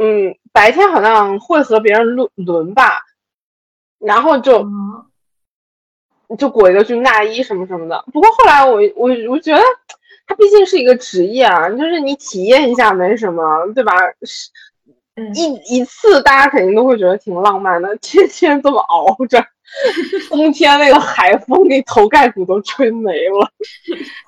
[0.00, 3.00] 嗯，白天好像会和别人轮轮吧，
[3.98, 5.04] 然后就嗯
[6.36, 8.04] 就裹一个军大衣什么什么的。
[8.12, 9.62] 不过后来我我我觉得，
[10.26, 13.42] 它毕竟是一个职业啊，就是你体验一下没什么，
[13.74, 13.92] 对吧？
[14.22, 14.50] 是
[15.16, 19.44] 嗯一一次大家肯定都会觉得挺浪漫的，天天这么熬着，
[20.30, 23.50] 冬天那个海风给头盖骨都吹没了。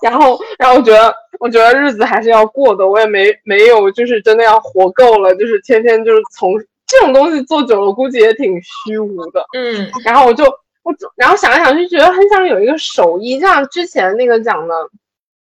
[0.02, 6.52] 然后，然后我觉得，我觉得日子还是要过的，我也没没有就是真的要活够了，就是天天就是从
[6.88, 9.44] 这种东西做久了，估计也挺虚无的。
[9.54, 10.44] 嗯然后我就
[10.82, 14.74] 我就然后想来想去，觉得很想有一个手艺，像之前那个讲的，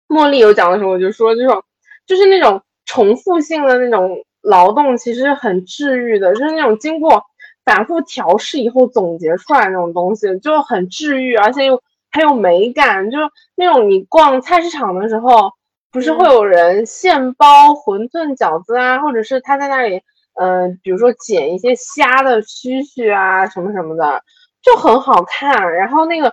[0.08, 1.62] 茉莉有讲的时候，我就说这种
[2.06, 7.22] 就是那种重复性的那种劳动，其实很治愈的，就是那种经过
[7.64, 15.52] 反复调试以后总结出来那种东西，就很治愈，而且又很有美感，就是那种你逛菜市场的时候。
[15.94, 20.00] 不是会有人现包馄饨、饺子啊，或者是他在那里，
[20.40, 24.22] 嗯、比如说剪一些虾的须须啊，什么什么的，
[24.62, 25.74] 就很好看。
[25.74, 26.32] 然后那个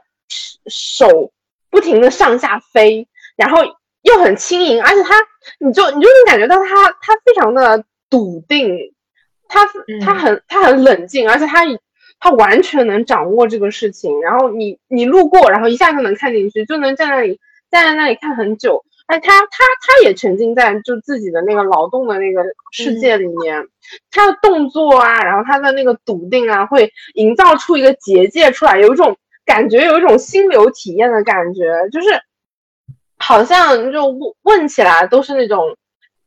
[0.68, 1.32] 手
[1.70, 3.60] 不停的上下飞，然后
[4.04, 5.16] 又很轻盈，而且他，
[5.60, 8.94] 你就你就能感觉到他他非常的笃定，
[9.48, 9.68] 他
[10.02, 11.64] 他很他很冷静，而且他
[12.20, 14.22] 他完全能掌握这个事情。
[14.22, 18.84] 然后你你路过，然后一下就能看进去，就能在那里站在那里看很久。
[19.10, 23.68] 哎，他他他也沉浸在就自己的那个劳动的那个世界里面，
[24.12, 32.08] 他的动作啊，然后他的那个笃定啊，会营造出一个结界出来，有一种感觉，有一种心流体验的感觉，就是
[33.18, 35.76] 好像就问问起来都是那种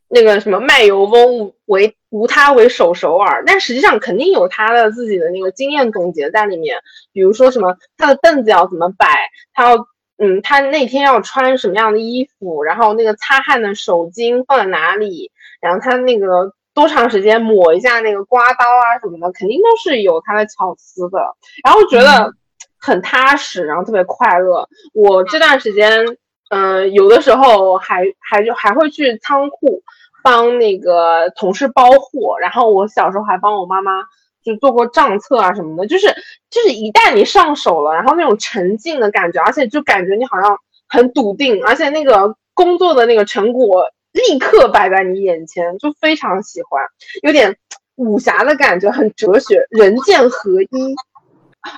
[0.08, 6.76] 那个什么卖油翁为无他为首首尔，但实际上肯定有他的自己的那个经验总结在里面，
[7.12, 9.06] 比如说什么他的凳子要怎么摆，
[9.54, 9.86] 他要。
[10.24, 21.18] 嗯，他那天要穿什么样的衣服，然后那个擦汗的手巾放在哪里，然后他那个多长时间抹一下那个刮刀啊什么的，肯定都是有他的巧思的。
[21.64, 22.32] 然后觉得
[22.78, 24.68] 很踏实，然后特别快乐。
[24.94, 26.06] 我这段时间，
[26.50, 29.82] 嗯、有的时候还还就还会去仓库
[30.22, 34.04] 帮那个同事包货，然后我小时候还帮我妈妈。
[34.44, 36.06] 就做过账册啊什么的，就是
[36.50, 40.56] 就是一旦你上手了，然后那种沉浸的感觉，而且就感觉你好像
[40.88, 46.82] 很笃定，而且那个工作的那个成果立刻摆在你眼前，就非常喜欢，
[47.22, 47.56] 有点
[47.96, 50.94] 武侠的感觉，很哲学，人剑合一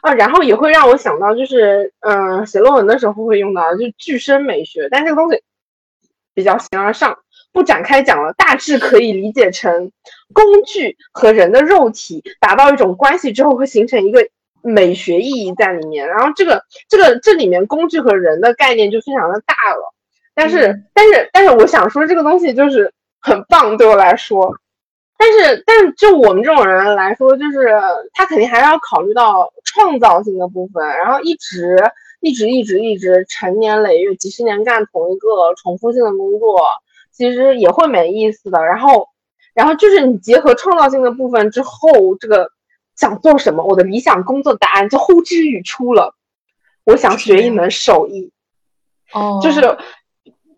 [0.03, 5.43] 啊，然后也会让我想到，就是嗯、写论文的时候会用到，就是具身美学，但这个东西
[6.35, 7.19] 比较形而上。
[7.55, 9.93] 不展开讲了，大致可以理解成
[10.33, 14.27] 工具和人的肉体达到一种关系之后，会形成一个
[14.61, 16.09] 美学意义在里面。
[16.09, 19.95] 然后这个这个这里面工具和人的概念就非常的大了。
[20.35, 24.53] 但是、嗯但是但是我想说，这个东西就是很棒，对我来说。
[25.17, 27.71] 但是但是就我们这种人来说，就是
[28.15, 31.79] 他肯定还是要考虑到创造性的部分，然后一直
[32.21, 36.61] 一直一直一直成年累月几十年干同一个重复性的工作。
[37.15, 38.63] 其实也会没意思的。
[38.65, 39.09] 然后，
[39.55, 42.51] 然后就是你结合创造性的部分之后，这个
[42.97, 46.15] 想做什么，我的理想工作答案就呼之欲出了。
[46.85, 48.31] 我想学一门手艺，
[49.13, 49.61] 哦，就是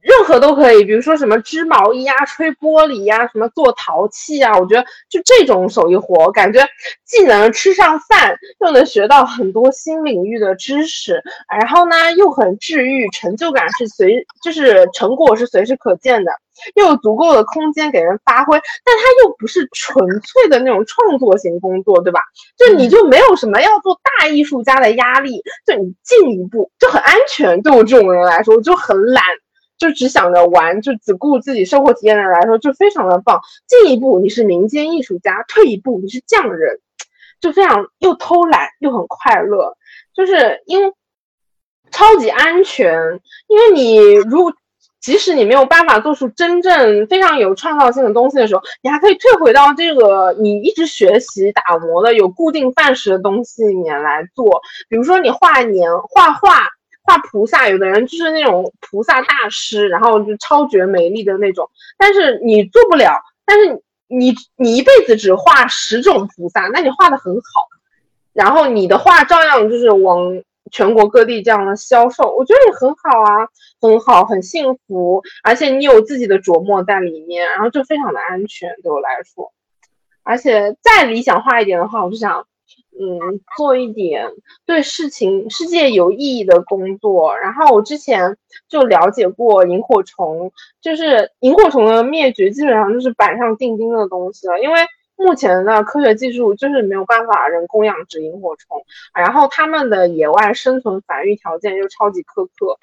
[0.07, 6.65] 任何都可以，比如说什么织毛衣啊、吹玻璃呀、什么做陶器啊，我觉得就这种手艺活，感觉
[7.05, 16.31] 既能吃上饭，又能学到很多新领域的知识，然后呢又很治愈，成就感是随，就是成果是随时可见的，
[16.77, 22.21] 又有足够的空间给人发挥，但它又不是纯粹的那种创作型工作，对吧？
[22.57, 27.61] 就你就没有什么要做大艺术家的压力，就你进一步就很安全。
[27.63, 29.25] 对我这种人来说，我就很懒，
[29.79, 33.41] 就只想着玩，就只顾自己生活体验的人来说，就非常的棒。
[33.67, 36.81] 进一步你是民间艺术家，退一步你是匠人，
[37.41, 39.77] 就非常又偷懒又很快乐，
[40.15, 40.93] 就是因为
[41.91, 44.53] 超级安全，因为你如
[45.01, 54.61] 即使你没有办法做出真正非常有创造性的东西的时候，你还可以退回到这个你一直学习打磨的有固定范式的东西里面来做。
[54.89, 56.67] 比如说你画年画画
[57.07, 67.43] 画菩萨，有的人就是那种菩萨大师，然后就超绝美丽的那种，但是你做不了，但是你你一辈子只画十种菩萨，那你画的很好，
[68.33, 70.43] 然后你的画照样就是往
[70.73, 73.47] 全国各地这样的销售，我觉得也很好啊，
[73.81, 79.53] 很好，很幸福，而且你有自己的琢磨在里面，然后就非常的安全对我来说。
[80.25, 82.45] 而且再理想化一点的话，我就想，
[82.99, 84.27] 嗯，做一点
[84.65, 87.37] 对事情、世界有意义的工作。
[87.37, 88.37] 然后我之前
[88.69, 90.51] 就了解过萤火虫，
[90.81, 94.81] 就是萤火虫的灭绝基本上就是板上钉钉的东西了，因为
[95.17, 98.83] 目前的科学技术就是没有办法人工养殖萤火虫，
[99.15, 102.79] 然后它们的野外生存繁育条件又超级苛刻。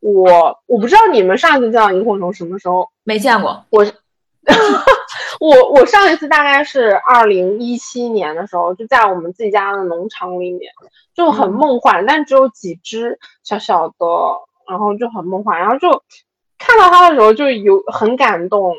[0.00, 3.64] 我我不知道你们上一次见到萤火虫什么时候，没见过。
[3.70, 3.84] 我
[5.40, 10.72] 我我上一次大概是二零一七年的时候，就在我们自己家的农场里面，
[11.14, 13.94] 就很梦幻，但只有几只小小的，
[14.68, 16.02] 然后就很梦幻，然后就
[16.58, 18.74] 看到它的时候就有很感动，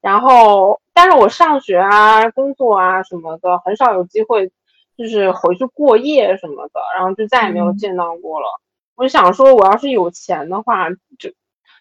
[0.00, 4.50] 然后但是我上学啊、工作啊什么的，很少有机会
[4.98, 7.76] 就是回去过夜什么的，然后就再也没有嗯。
[7.76, 8.46] 见到过了。
[8.96, 11.30] 我就想说，我要是有钱的话，就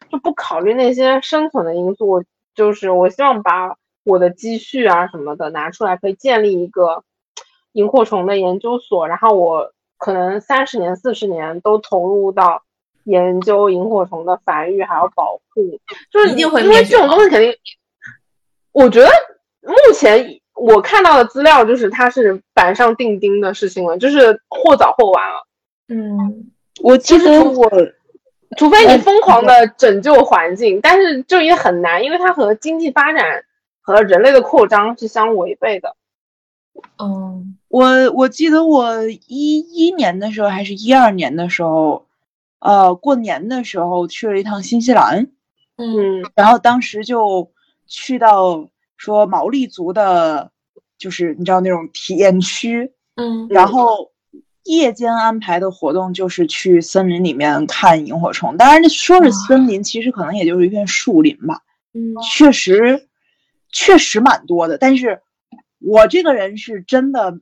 [0.09, 2.23] 就不考虑那些生存的因素，
[2.55, 3.75] 就是我希望把
[4.09, 7.03] 我的积蓄啊什么的拿出来，可以建立一个
[7.73, 12.63] 萤火虫的研究所，然后我可能三十年、四十年都投入到
[13.03, 15.79] 研究萤火虫的繁育还有保护，
[16.11, 17.53] 就是一定会因为这种东西肯定，
[18.71, 19.07] 我觉得
[19.61, 25.47] 目前我看到的资料就是它是板上钉钉的事情了，就是或早或晚了。
[25.87, 26.51] 嗯，
[26.81, 27.69] 我其实我
[28.57, 33.43] 除非你嗯疯狂的拯救环境，但是就也很难，因为它和经济发展
[33.93, 35.95] 和人类的扩张是相违背的。
[36.97, 42.05] 嗯，我我记得我一一年的时候还是一二年的时候，
[42.59, 45.27] 呃，过年的时候去了一趟新西兰，
[45.77, 47.51] 嗯，嗯然后当时就
[47.87, 50.51] 去到说毛利族的，
[50.97, 54.11] 就是你知道那种体验区，嗯，然后
[54.63, 58.55] 夜间安排的活动就是去森林里面看萤火虫。
[58.55, 61.61] 当然，说是森林，其实可能也就是一片树林吧。
[61.93, 63.08] 嗯，确实，
[63.71, 64.77] 确实蛮多的。
[64.77, 65.21] 但是
[65.79, 67.39] 我这个人是真的，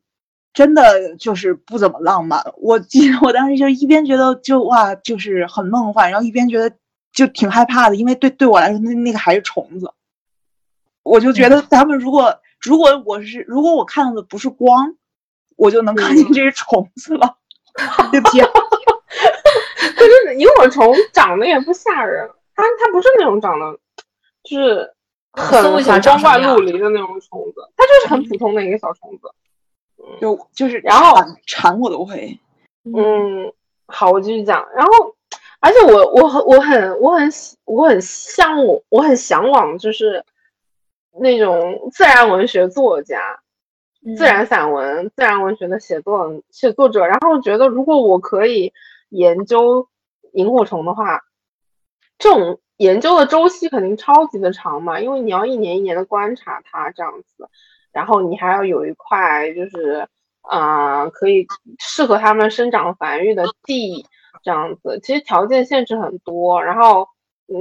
[0.54, 2.44] 真的就是不怎么浪漫。
[2.58, 6.76] 我记得我当时就一边觉得就哇，就是很梦幻，然后一边觉得
[7.12, 9.92] 就挺害怕的，因为对对我来说，那那个还是虫子。
[11.04, 14.96] 我就觉得他们如果如果我是如果我看到的不是光，
[15.56, 17.38] 我就能看见这些虫子了。
[18.12, 23.80] 对不起， 可是萤火虫长得也不吓人，它它不是那种长得
[24.44, 24.92] 就是
[25.38, 29.30] 很很光怪陆离的那种虫子，它就是很普通的一个小虫子。
[30.22, 32.40] 就就是然后馋馋我都会。
[32.86, 33.52] 嗯，
[33.88, 34.66] 好，我继续讲。
[34.74, 34.92] 然后，
[35.60, 40.24] 而且我我很我很我很喜我很向往我很向往，就是
[41.20, 43.38] 那种自然文学作家、
[44.16, 47.06] 自然散文、自然文学的写作写作者。
[47.06, 48.72] 然后我觉得，如果我可以
[49.10, 49.88] 研究
[50.32, 51.22] 萤火虫的话，
[52.18, 57.50] 这种研究的周期肯定超级的长嘛，因为你要一年一年的观察它这样子，
[57.92, 60.08] 然后你还要有一块就是
[60.42, 61.46] 啊、可以
[61.78, 64.06] 适合它们生长繁育的地
[64.44, 67.10] 这样子，其实条件限制很多，然后
[67.48, 67.58] 嗯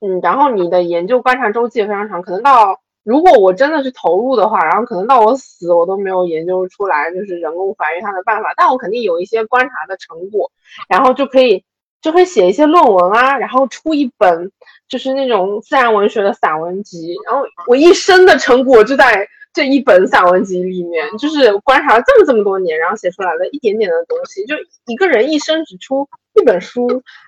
[0.00, 10.52] 嗯，然后你的研究观察周期也非常长，可能到如果我真的是投入的话，然后可能到我死我都没有研究出来就是人工繁育它的办法，但我肯定有一些观察的成果，
[10.88, 11.64] 然后就可以
[12.02, 14.50] 就会写一些论文啊，然后出一本
[14.88, 24.54] 就是那种自然文学的散文集，然后我一生的成果就在这一本散文集里面，就是观察了这么这么多年，然后写出来了一点点的东西，就
[24.86, 26.86] 一个人一生只出一本书，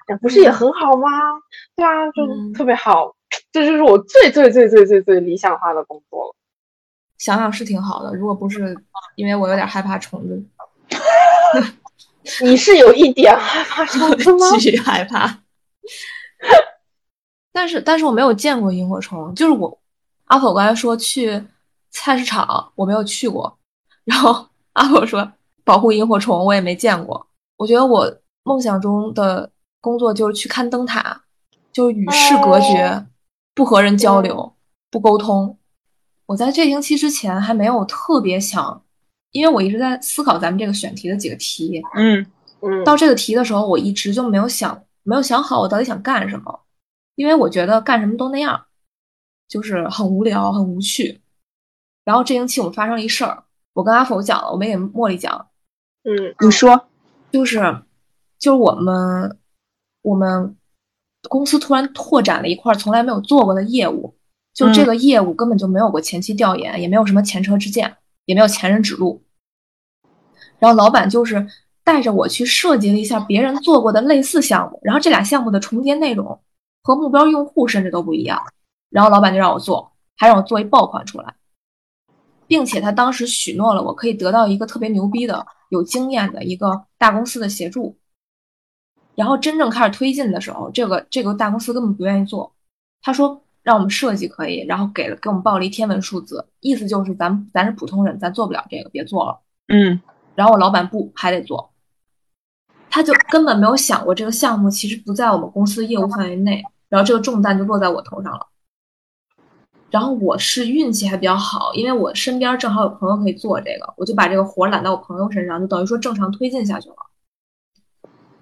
[0.08, 1.08] 哎不是也很好吗？
[1.76, 3.14] 对啊，就嗯特别好，
[3.52, 6.34] 这就是我最最最最最最理想化的工作了。
[7.18, 8.14] 想想是挺好的。
[8.14, 8.76] 如果不是
[9.14, 10.42] 因为我有点害怕虫子，
[12.42, 14.56] 你是有一点害怕 虫子吗？
[14.58, 15.42] 巨害怕。
[17.52, 19.78] 但是但是我没有见过萤火虫，就是我
[20.24, 21.44] 阿婆刚才说去
[21.90, 23.58] 菜市场，我没有去过。
[24.04, 25.30] 然后阿婆说
[25.62, 27.26] 保护萤火虫，我也没见过。
[27.56, 31.22] 我觉得我梦想中的工作就是去看灯塔，
[31.72, 33.06] 就是与世隔绝，哦
[33.54, 34.54] 不和人交流，
[34.90, 35.56] 不沟通。
[36.26, 38.82] 我在这星期之前还没有特别想，
[39.34, 41.82] 因为我一直在思考咱们这个选题的几个题。
[41.94, 42.24] 嗯。
[42.66, 46.60] 嗯，到这个题的时候，我一直就没有想，没有想好我到底想干什么，
[47.14, 48.64] 因为我觉得干什么都那样，
[49.46, 51.20] 就是很无聊、很无趣。
[52.06, 53.44] 然后这星期我们发生了一事儿，
[53.74, 55.46] 我跟阿否讲了，我没给茉莉讲，
[56.04, 56.34] 嗯。
[56.40, 56.86] 你说，
[57.30, 57.60] 就是
[58.38, 59.36] 就是我们
[60.00, 60.56] 我们
[61.28, 64.14] 公司突然拓展了一块从来没有做过的业务，
[64.54, 67.94] 就这个业务根本就没有过前期调研，也没有什么前车之鉴，
[68.24, 69.22] 也没有前人指路。
[70.58, 71.46] 然后老板就是
[71.82, 76.40] 带着我去设计了一下别人做过的类似项目，然后这俩项目的重叠内容
[76.82, 78.42] 和目标用户甚至都不一样。
[78.88, 81.34] 然后老板就让我做，还让我做一爆款出来，
[82.46, 87.98] 并且他当时许诺了我可以得到一个特别牛逼的、有经验的一个大公司的协助。
[89.14, 92.54] 然后真正开始推进的时候，这个这个大公司根本不愿意做，
[93.02, 99.40] 他说让我们设计可以，然后给了给我们报了一天文数字，意思就是咱咱是普通人，咱做不了这个，别做了。
[99.68, 100.00] 嗯
[100.36, 101.72] 然后我老板不还得做，
[102.90, 108.46] 他就根本没有想过这个项目其实不在我们公司的业务范围内，然后这个重担就落在我头上了。
[109.90, 116.96] 然后我是运气还比较好，因为我身边正好有朋友可以做这个，我就把这个活儿揽到我朋友身上，就等于说正常推进下去了。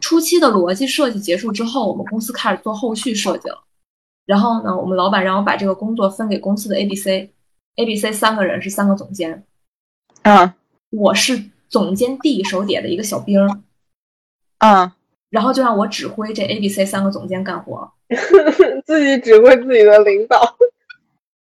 [0.00, 3.62] 初期的逻辑设计结束之后，我们公司开始做后续设计了。
[4.26, 9.44] 然后呢，我们老板让我把这个工作分给公司的 A、B、C，A、B、C 三个人是三个总监，
[10.22, 10.54] 啊
[10.90, 13.60] 我是总监 D 手底下的一个小兵儿，
[14.58, 14.96] 啊
[15.30, 17.90] 然后就让我指挥这 A、B、C 三个总监干活。
[18.84, 20.56] 自己指挥自己的领导。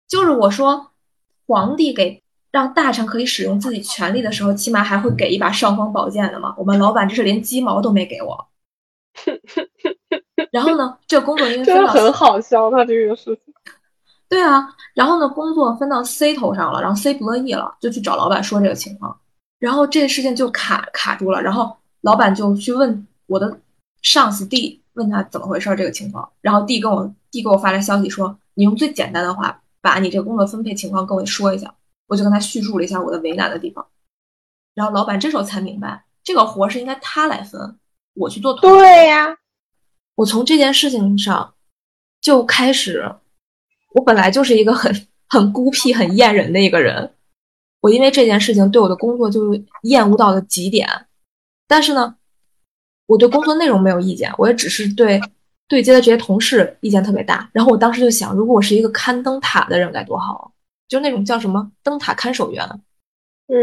[0.08, 0.92] 就是我说，
[1.46, 6.56] 皇帝给让大臣可以使用自己权力的时候，起码还会给一把尚方宝剑的嘛。
[6.58, 8.48] 我们老板这是连鸡毛都没给我。
[10.52, 13.54] 然后呢，这个工作因为真的很好笑，他这个事情。
[14.30, 19.18] 对啊，然后呢，工作分到 C 头上了，然后 C 不乐意了，就去找老板说这个情况，
[19.60, 23.60] 然后这个事情就卡卡住了，然后老板就去问我的
[24.02, 31.74] 上司 D，问他怎么回事儿这个情况，然后 D 跟我 D 给我发来消息说，你用最简单的话把你这个工作分配情况跟我说一下，
[32.08, 33.86] 我就跟他叙述了一下我的为难的地方，
[34.74, 37.78] 然后老板这时候才明白，这个活儿是应该他来分，
[38.14, 39.36] 我去做对呀、
[40.16, 41.54] 我从这件事情上
[42.20, 43.16] 就开始，
[43.94, 47.14] 我本来就是一个很很孤僻、很厌人的一个人，
[47.82, 50.88] 我因为这件事情对我的工作就是厌恶到了极点。
[51.68, 52.16] 但是呢，
[53.06, 55.20] 我对工作内容没有意见，我也只是对
[55.68, 57.50] 对接的这些同事意见特别大。
[57.54, 60.44] 然后我当时就想，如果我是一个看灯塔的人该多好啊，
[60.88, 62.68] 就那种叫什么灯塔看守员，
[63.48, 63.56] 嗯，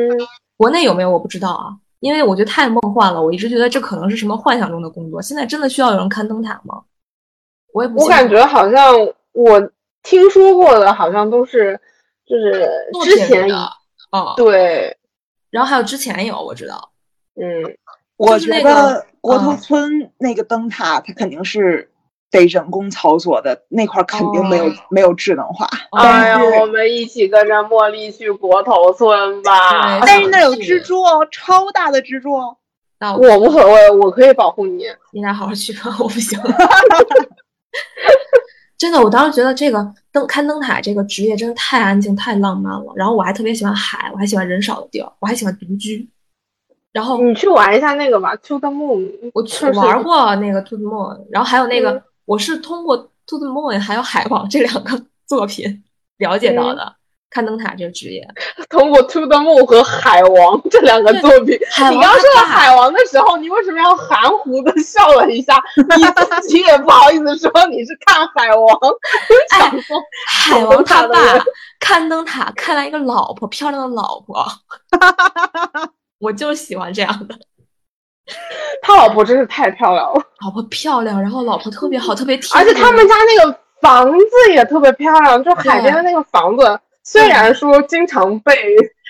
[0.56, 5.20] 国内有没有我不知道啊，因为我觉得太梦幻了，我一直觉得这可能是什么幻想中的工作。
[5.20, 6.82] 现在真的需要有人看灯塔吗？
[7.72, 8.00] 我也不。
[8.00, 8.94] 我感觉好像
[9.32, 9.70] 我
[10.02, 11.78] 听说过的，好像都是
[12.26, 12.68] 就是
[13.04, 13.70] 之前品里的
[14.12, 14.96] 哦，对，
[15.50, 16.90] 然后还有之前有我知道，
[17.34, 17.76] 嗯，
[18.16, 21.90] 我觉就是那个得国头嗯村那个灯塔，它肯定是
[22.30, 25.68] 得人工操作的，那块儿肯定没有、哦没有智能化。
[25.92, 30.06] 哎呀，我们一起跟着茉莉去国头村吧对。
[30.06, 32.56] 但是那有蜘蛛哦，超大的蜘蛛哦。
[33.00, 34.84] 那我我无所谓，我可以保护你。
[35.12, 36.38] 你俩好好去吧，我不行。
[38.76, 42.92] 真的，我当时觉得这个灯看灯塔这个职业真的太安静、太浪漫了。
[42.94, 46.08] 然后我还特别喜欢海，我还喜欢人少的地儿，我还喜欢独居。
[46.92, 49.30] 然后你去玩一下那个吧，To the Moon。
[49.34, 52.94] 我去玩过那个 To the Moon，然后还有那个、嗯我是通过
[53.26, 55.82] To the Moon 还有海王这两个作品
[56.18, 56.94] 了解到的、
[57.30, 58.28] 看灯塔这个职业。
[58.68, 61.58] 通过 To the Moon 和海王这两个作品，
[61.90, 65.58] 你刚说到海王的时候，你为什么要含糊的笑了一下？
[65.96, 66.04] 你
[66.42, 68.78] 自己也不好意思说你是看海王，
[69.52, 71.16] 哎想说海王他爸
[71.80, 74.46] 看灯塔看来一个老婆，漂亮的老婆，
[76.20, 77.34] 我就喜欢这样的。
[78.82, 88.54] 他老婆真是太漂亮了，老婆漂亮，然后老婆特别好，特别 甜而且他们家那个房子也特别漂亮，就海边的那个房子，虽然说经常被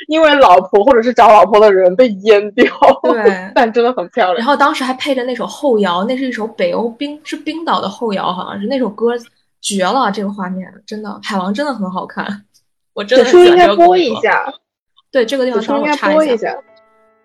[0.08, 2.66] 因为老婆或者是找老婆的人被淹掉，
[3.02, 4.36] 对但真的很漂亮。
[4.36, 9.12] 然后当时还配着那首后摇，那是一首北欧冰是冰岛的后摇，好像是那首歌
[9.60, 12.44] 绝了，这个画面真的，海王真的很好看，
[12.94, 13.98] 我真的此很喜欢处应该播。
[13.98, 14.52] 一下，
[15.10, 16.56] 对这个地方稍微插，播一下。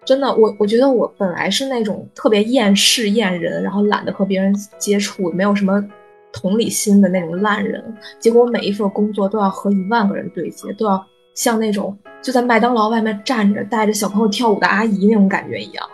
[0.05, 5.83] 真的，我我觉得我本来是那种特别厌世厌人，然后懒得和别人接触，没有什么
[6.31, 7.81] 同理心的那种烂人。
[8.19, 15.89] 结果每一份工作都要和一万个人对接，都要像那种就在麦当劳外面站着带着小朋友跳舞的阿姨那种感觉一样。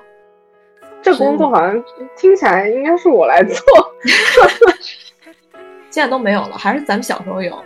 [1.02, 1.84] 这工作好像
[2.18, 3.56] 听起来应该是我来做。
[5.92, 7.58] 现在都没有了，还是咱们小时候有。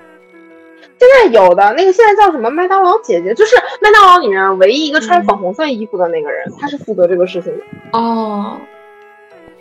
[0.99, 7.63] 现在有的那个现在叫什么麦当劳姐姐，就是麦当劳里面唯一一个穿嗯粉红色衣服的那个人，他是负责这个事情的。
[7.91, 8.57] 哦，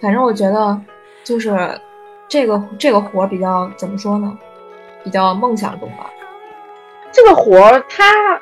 [0.00, 0.78] 反正我觉得
[1.24, 1.56] 就是
[2.28, 4.38] 这个这个活儿比较怎么说呢，
[5.02, 6.10] 比较梦想中吧。
[7.10, 8.40] 这个活儿，它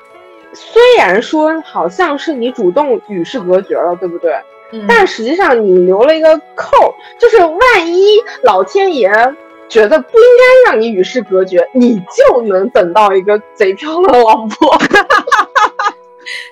[0.52, 4.34] 虽然说好像是你主动与世隔绝了，对不对？
[4.72, 8.04] 嗯，但实际上你留了一个扣儿，就是万一
[8.44, 9.10] 老天爷
[9.70, 14.76] 觉得不应该让你与世隔绝，你就能等到一个贼漂亮的老婆。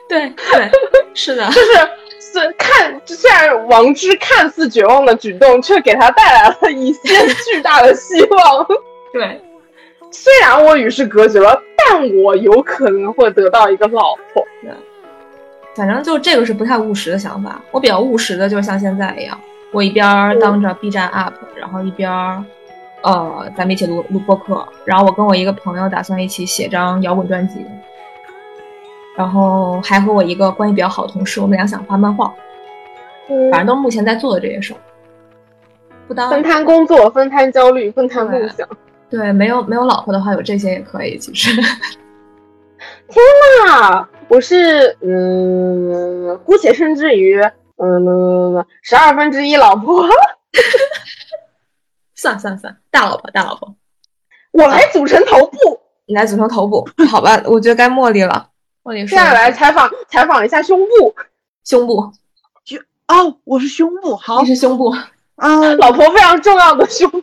[0.09, 0.71] 对对，
[1.13, 1.89] 是的， 就是
[2.19, 8.67] 虽看虽然王之看似绝望的举动，却给他带来了一线巨大的希望。
[9.13, 9.41] 对，
[10.11, 14.43] 虽然我与世隔绝了，但我有可能会得到一个老婆。
[14.63, 14.71] 对
[15.75, 17.61] 反正就这个是不太务实的想法。
[17.71, 19.39] 我比较务实的，就是像现在一样，
[19.71, 22.43] 我一边儿当着 B 站 UP，然后一边儿，
[23.09, 27.65] 呃，咱们一起录录播客，然后我跟我一个朋友打算一起写张摇滚专辑，
[29.17, 32.33] 然后还和我一个关系比较好的同事，我们俩想画漫画，
[33.31, 34.77] 嗯反正都是目前在做的这些事儿。
[36.07, 38.69] 不当分摊工作，分摊焦虑，分摊梦想。
[39.11, 41.17] 对，没有没有老婆的话，有这些也可以。
[41.19, 41.51] 其实，
[43.09, 43.23] 天
[43.67, 47.41] 呐我是嗯，姑且甚至于
[47.77, 50.05] 嗯十二分之一老婆，
[52.19, 53.75] 算算算，大老婆大老婆，
[54.53, 55.57] 我来组成头部。
[56.11, 57.39] 你来组成头部，好吧？
[57.45, 58.49] 我觉得该茉莉了。
[58.83, 61.15] 茉莉接下来采访采访一下胸部，
[61.67, 62.11] 胸部，
[63.09, 64.89] 哦，我是胸部，好你是胸部，
[65.35, 67.21] 啊，老婆非常重要的胸部。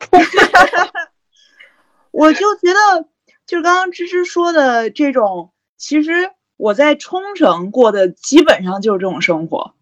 [2.11, 3.07] 我就觉得，
[3.47, 9.73] 就是刚刚芝芝说的这种，其实我在冲绳过的基本上就是这种生活，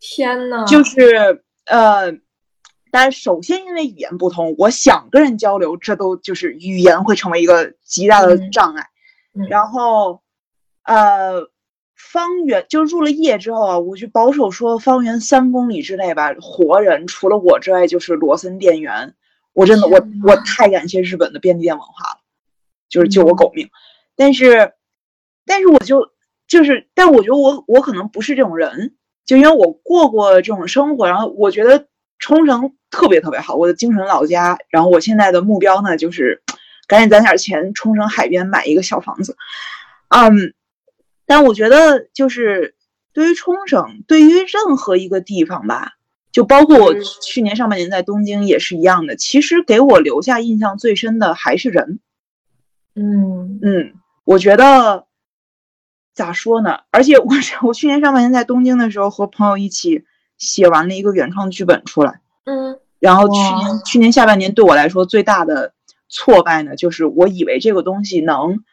[0.00, 2.10] 天呐，就是呃，
[2.94, 8.86] 但是首先因为语言不通，我想跟人交流，这都就是语言会成为一个极大的嗯障碍。
[9.34, 10.22] 嗯然后，
[10.84, 11.50] 呃，
[11.96, 19.16] 方圆就入了夜之后啊，我就保守说方圆三公里之内吧，活人除了我之外就是罗森店员。
[19.54, 22.20] 我真的我我太感谢日本的便利店文化了，
[22.88, 23.68] 就是救我狗命。
[24.14, 24.72] 但是，
[25.44, 26.12] 但是我就
[26.46, 28.94] 就是，但我觉得我我可能不是这种人，
[29.26, 31.88] 就因为我过过这种生活，然后我觉得
[32.24, 34.56] 冲绳特别特别好，我的精神老家。
[34.70, 36.40] 然后我现在的目标呢，就是
[36.86, 39.36] 赶紧攒点钱，冲绳海边买一个小房子。
[40.08, 40.54] 嗯，
[41.26, 42.76] 但我觉得就是
[43.12, 45.96] 对于冲绳，对于任何一个地方吧，
[46.32, 49.16] 就包括我嗯去年上半年在东京也是一样的。
[49.16, 52.00] 其实给我留下印象最深的还是人。
[52.94, 53.92] 嗯嗯，
[54.24, 55.04] 我觉得
[56.14, 56.78] 咋说呢？
[56.90, 60.06] 而且我是我去年上半年在东京的时候，和朋友一起
[60.38, 62.20] 写完了一个原创剧本出来。
[62.44, 65.74] 嗯然后去年去年下半年对我来说最大的
[66.08, 68.64] 挫败呢，就是我以为这个东西能，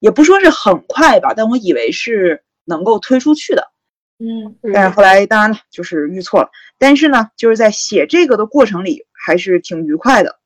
[0.00, 3.70] 也不说是很快吧，但我以为是能够推出去的。
[4.18, 6.50] 嗯但是后来当然了，就是遇错了。
[6.76, 10.38] 但是呢，就是在写这个的过程里，还是挺愉快的。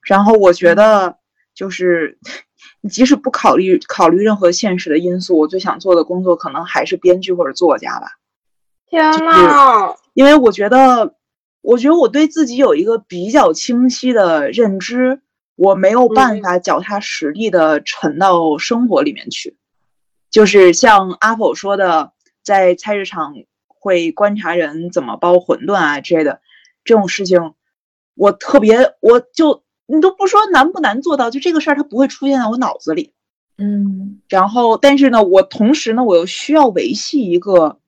[0.00, 1.18] 然后我觉得，
[1.54, 2.18] 就是
[2.80, 8.12] 你即使不考虑考虑任何现实的因素，我最想做的工作可能还是编剧或者作家吧。
[8.88, 11.14] 天呐，因为我觉得，
[11.60, 15.20] 我觉得我对自己有一个比较清晰的认知，
[15.56, 19.56] 我没有办嗯法脚踏实地的沉到生活里面去。
[20.30, 22.12] 就是像阿否说的，
[22.44, 23.34] 在菜市场
[23.66, 26.40] 会观察人怎么包馄饨啊之类的
[26.84, 27.54] 这种事情，
[28.14, 33.12] 我特别，我就你都不说难不难做到，就这个事儿它不会出现在我脑子里。
[33.58, 37.78] 嗯然后，但是呢，我同时呢，我又需要维系一个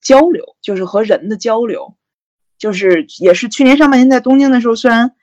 [0.00, 1.96] 交流，就是和人的交流，
[2.58, 5.14] 就是也是去年上半年在东京的时候，虽然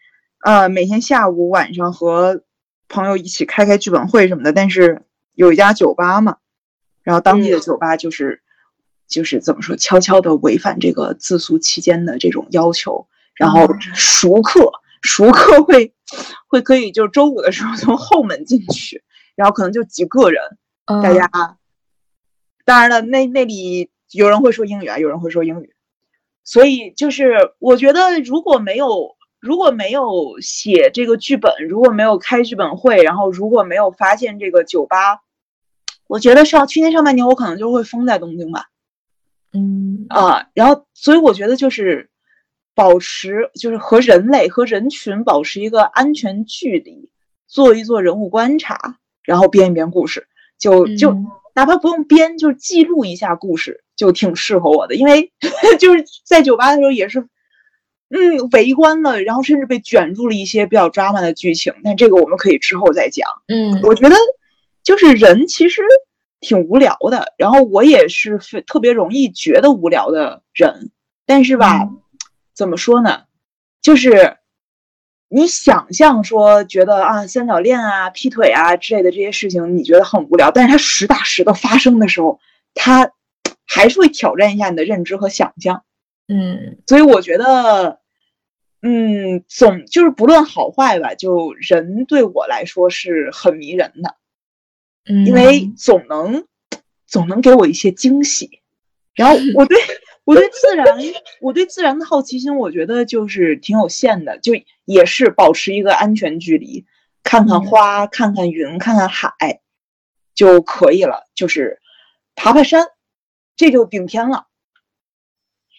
[0.43, 2.43] 呃每天下午晚上和
[2.87, 5.03] 朋友一起开开剧本会什么的，但是
[5.33, 6.37] 有一家酒吧嘛，
[7.03, 7.61] 然后当地的嗯。
[7.61, 8.41] 酒吧就是、
[9.07, 13.79] 就是怎么说，悄悄的违反这个自诉期间的这种要求，然后嗯。
[13.93, 14.71] 熟客
[15.01, 15.93] 熟客会
[16.47, 19.03] 会可以就是周五的时候从后门进去。
[19.35, 20.41] 然后可能就几个人，
[20.85, 21.29] 嗯，大家，
[22.63, 25.73] 当然了，那那里有人会说英语啊，有人会说英语，
[26.43, 35.21] 所以就是我觉得如果没有如果没有写这个剧本，如果没有开剧本会，然后如果没有发现这个酒吧，
[36.07, 38.69] 我觉得上去年上半年我可能就会封在东京吧，
[39.53, 40.05] 嗯。
[40.09, 42.09] 啊，然后所以我觉得就是
[42.75, 47.09] 保持就是和人类和人群保持一个安全距离，
[47.47, 50.27] 做一做人物观察，然后编一编故事，
[50.59, 51.25] 就就嗯
[51.55, 54.95] 哪怕不用编，就是记录一下故事，就挺适合我的。
[54.95, 55.31] 因为
[55.79, 57.21] 就是在酒吧的时候也是，
[58.09, 63.27] 嗯，围观了，然后甚至被卷入了一些比较 drama 的剧情，但这个我们可以之后再讲。
[63.47, 64.15] 嗯我觉得
[64.83, 65.81] 就是人其实
[66.41, 70.91] 挺无聊的，然后我也是非特别容易觉得无聊的人，
[71.25, 72.01] 但是吧，嗯
[72.53, 73.23] 怎么说呢？
[73.81, 74.37] 就是
[75.27, 82.39] 你想象说觉得啊三角恋啊、劈腿啊之类的这些事情，你觉得很无聊，但是它实打实的发生的时候，
[82.73, 83.11] 它
[83.65, 85.83] 还是会挑战一下你的认知和想象。
[86.27, 87.99] 嗯所以我觉得，
[88.81, 94.15] 嗯，总就是不论好坏吧，就人对我来说是很迷人的。
[95.07, 96.45] 嗯，因为总能
[97.07, 98.61] 总能给我一些惊喜。
[99.13, 99.77] 然后我对
[100.25, 100.85] 我对自然，
[101.39, 104.53] 我对自然的好奇心，我觉得就是挺有限的，就
[104.83, 106.85] 也是保持一个安全距离，
[107.23, 109.61] 看看花，看看云，看看海
[110.33, 111.79] 就可以了，就是
[112.35, 112.87] 爬爬山，
[113.55, 114.47] 这就顶天了。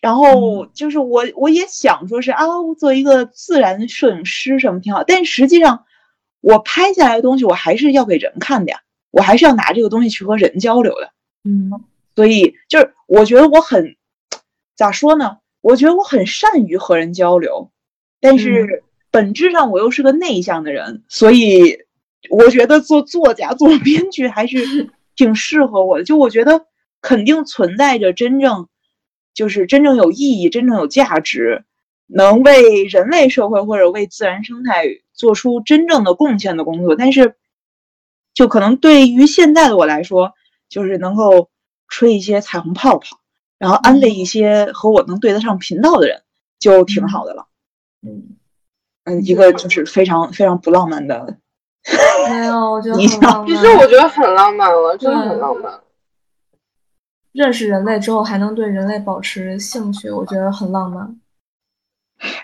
[0.01, 5.85] 然后就是我我也想说是啊，我做一个自然摄影师什么挺好，但实际上
[6.41, 11.11] 我拍下来的东西我还是要给人看的呀，我还是要拿这个东西去和人交流的。
[11.43, 11.73] 嗯
[12.15, 13.96] 所以就是我觉得我很
[14.77, 15.39] 咋说呢？
[15.63, 17.73] 我觉得我很善于和人交流，
[18.21, 21.79] 但是本质上我又是个内向的人，所以
[22.31, 26.05] 我觉得做作家、做编剧还是 挺适合我的。
[26.05, 26.67] 就我觉得
[27.01, 28.69] 肯定存在着真正
[29.35, 31.65] 就是真正有意义、真正有价值，
[32.07, 34.85] 能为人类社会或者为自然生态
[35.15, 37.35] 做出真正的贡献的工作，但是
[38.35, 40.35] 就可能对于现在的我来说，
[40.69, 41.51] 就是能够
[41.89, 43.19] 吹一些彩虹泡泡，
[43.59, 46.23] 然后安慰一些和我能对得上频道的人，
[46.59, 47.47] 就挺好的了。
[48.07, 48.37] 嗯，
[49.05, 51.37] 嗯，一个就是非常非常不浪漫的，
[52.29, 53.47] 没有，我觉得 你很浪漫。
[53.47, 55.81] 其实我觉得很浪漫了，真的很浪漫。
[57.33, 61.21] 认识人类之后还能对人类保持兴趣，我觉得很浪漫。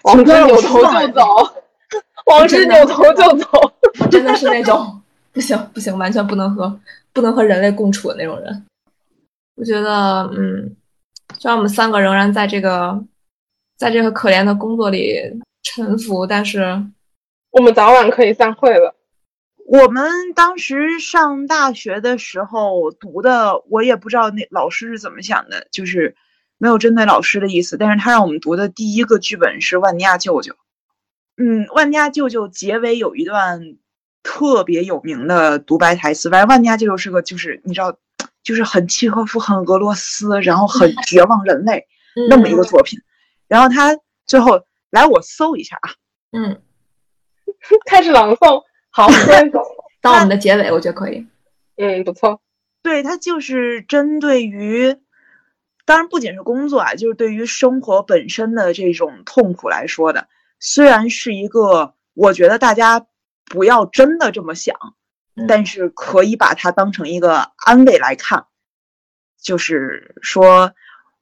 [0.04, 1.22] 王之扭头就走，
[2.26, 3.46] 王之扭头就走。
[4.10, 5.00] 真的是那种
[5.32, 6.78] 不行不行，完全不能和
[7.12, 8.66] 不能和人类共处的那种人。
[9.54, 10.76] 我觉得，嗯，
[11.42, 13.04] 虽然我们三个仍然在这个
[13.76, 15.18] 在这个可怜的工作里
[15.64, 16.80] 沉浮，但是
[17.50, 18.94] 我们早晚可以散会了。
[19.66, 26.14] 我们当时上大学的时候读的，我也不知道那老师是怎么想的，就是
[26.58, 30.52] 没有针对老师的意思，但是他让我们读的第一个剧本是《万尼亚舅舅》。
[31.38, 33.78] 嗯，《万尼亚舅舅》结尾有一段
[34.22, 37.96] 特别有名的独白台词，反正万尼亚舅舅是个就是你知道，
[38.42, 41.86] 就是很契诃夫、很俄罗斯，然后很 绝望人类
[42.28, 42.98] 那么一个作品。
[43.48, 43.96] 然后他
[44.26, 44.60] 最后
[44.90, 45.90] 来，我搜一下啊，
[46.32, 46.62] 嗯，
[47.86, 49.60] 开始朗诵，好，先 走。
[50.00, 51.26] 当我们的结尾，我觉得可以。
[51.76, 52.40] 嗯，不错。
[52.82, 54.96] 对，他就是针对于，
[55.84, 60.26] 当然不仅是工作啊，就是对于生活本身的这种痛苦来说的。
[60.58, 63.06] 虽然是一个，我觉得大家
[63.44, 64.94] 不要真的这么想，嗯
[65.48, 68.46] 但是可以把它当成一个安慰来看。
[69.42, 70.72] 就是说，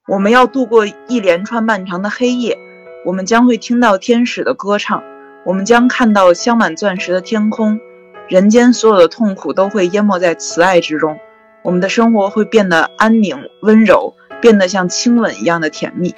[0.07, 2.59] 我们要度过一连串漫长的黑夜，
[3.07, 5.03] 我们将会听到天使的歌唱，
[5.47, 7.81] 我们将看到镶满钻石的天空，
[8.29, 11.19] 人间所有的痛苦都会淹没在慈爱之中，
[11.63, 16.15] 我们的生活会变得安宁、温柔，变得像亲吻一样的甜蜜。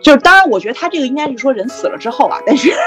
[0.00, 2.70] 就是，当然，我觉得他这个应该是说人死了之后啊，但是，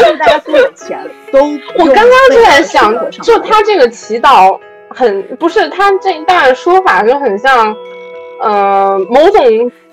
[0.00, 0.98] 就是大家都有钱，
[1.32, 1.38] 都
[1.78, 4.58] 我刚刚就在想就他这个祈祷
[4.90, 7.74] 很不是他这一段说法就很像，
[8.42, 9.42] 呃，某种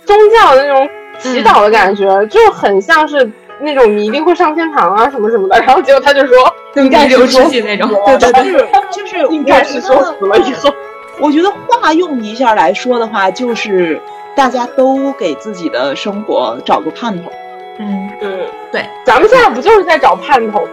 [0.06, 0.90] 宗教的那种
[1.20, 3.30] 祈祷的感觉，就很像是
[3.62, 5.58] 那种你一定会上天堂啊什么什么的。
[5.60, 6.36] 然后结果他就说
[6.76, 7.90] 应该是说记那种。
[8.06, 10.74] 对对就是就是，应该是说死了以后。
[11.22, 13.98] 我觉得化用一下来说的话，就是
[14.36, 17.32] 大家都给自己的生活找个盼头。
[17.80, 18.40] 嗯，嗯，
[18.72, 20.68] 对咱们现在不就是在找盼头？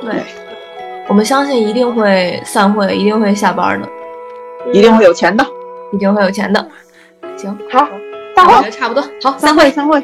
[0.00, 0.22] 对，
[1.08, 3.88] 我们相信一定会散会，一定会下班的，
[4.72, 5.44] 一定会有钱的。
[5.92, 6.66] 一定会有钱的。
[7.36, 7.86] 行，好，
[8.34, 9.02] 散会差不多。
[9.22, 9.70] 好，散会。
[9.70, 10.02] 散会。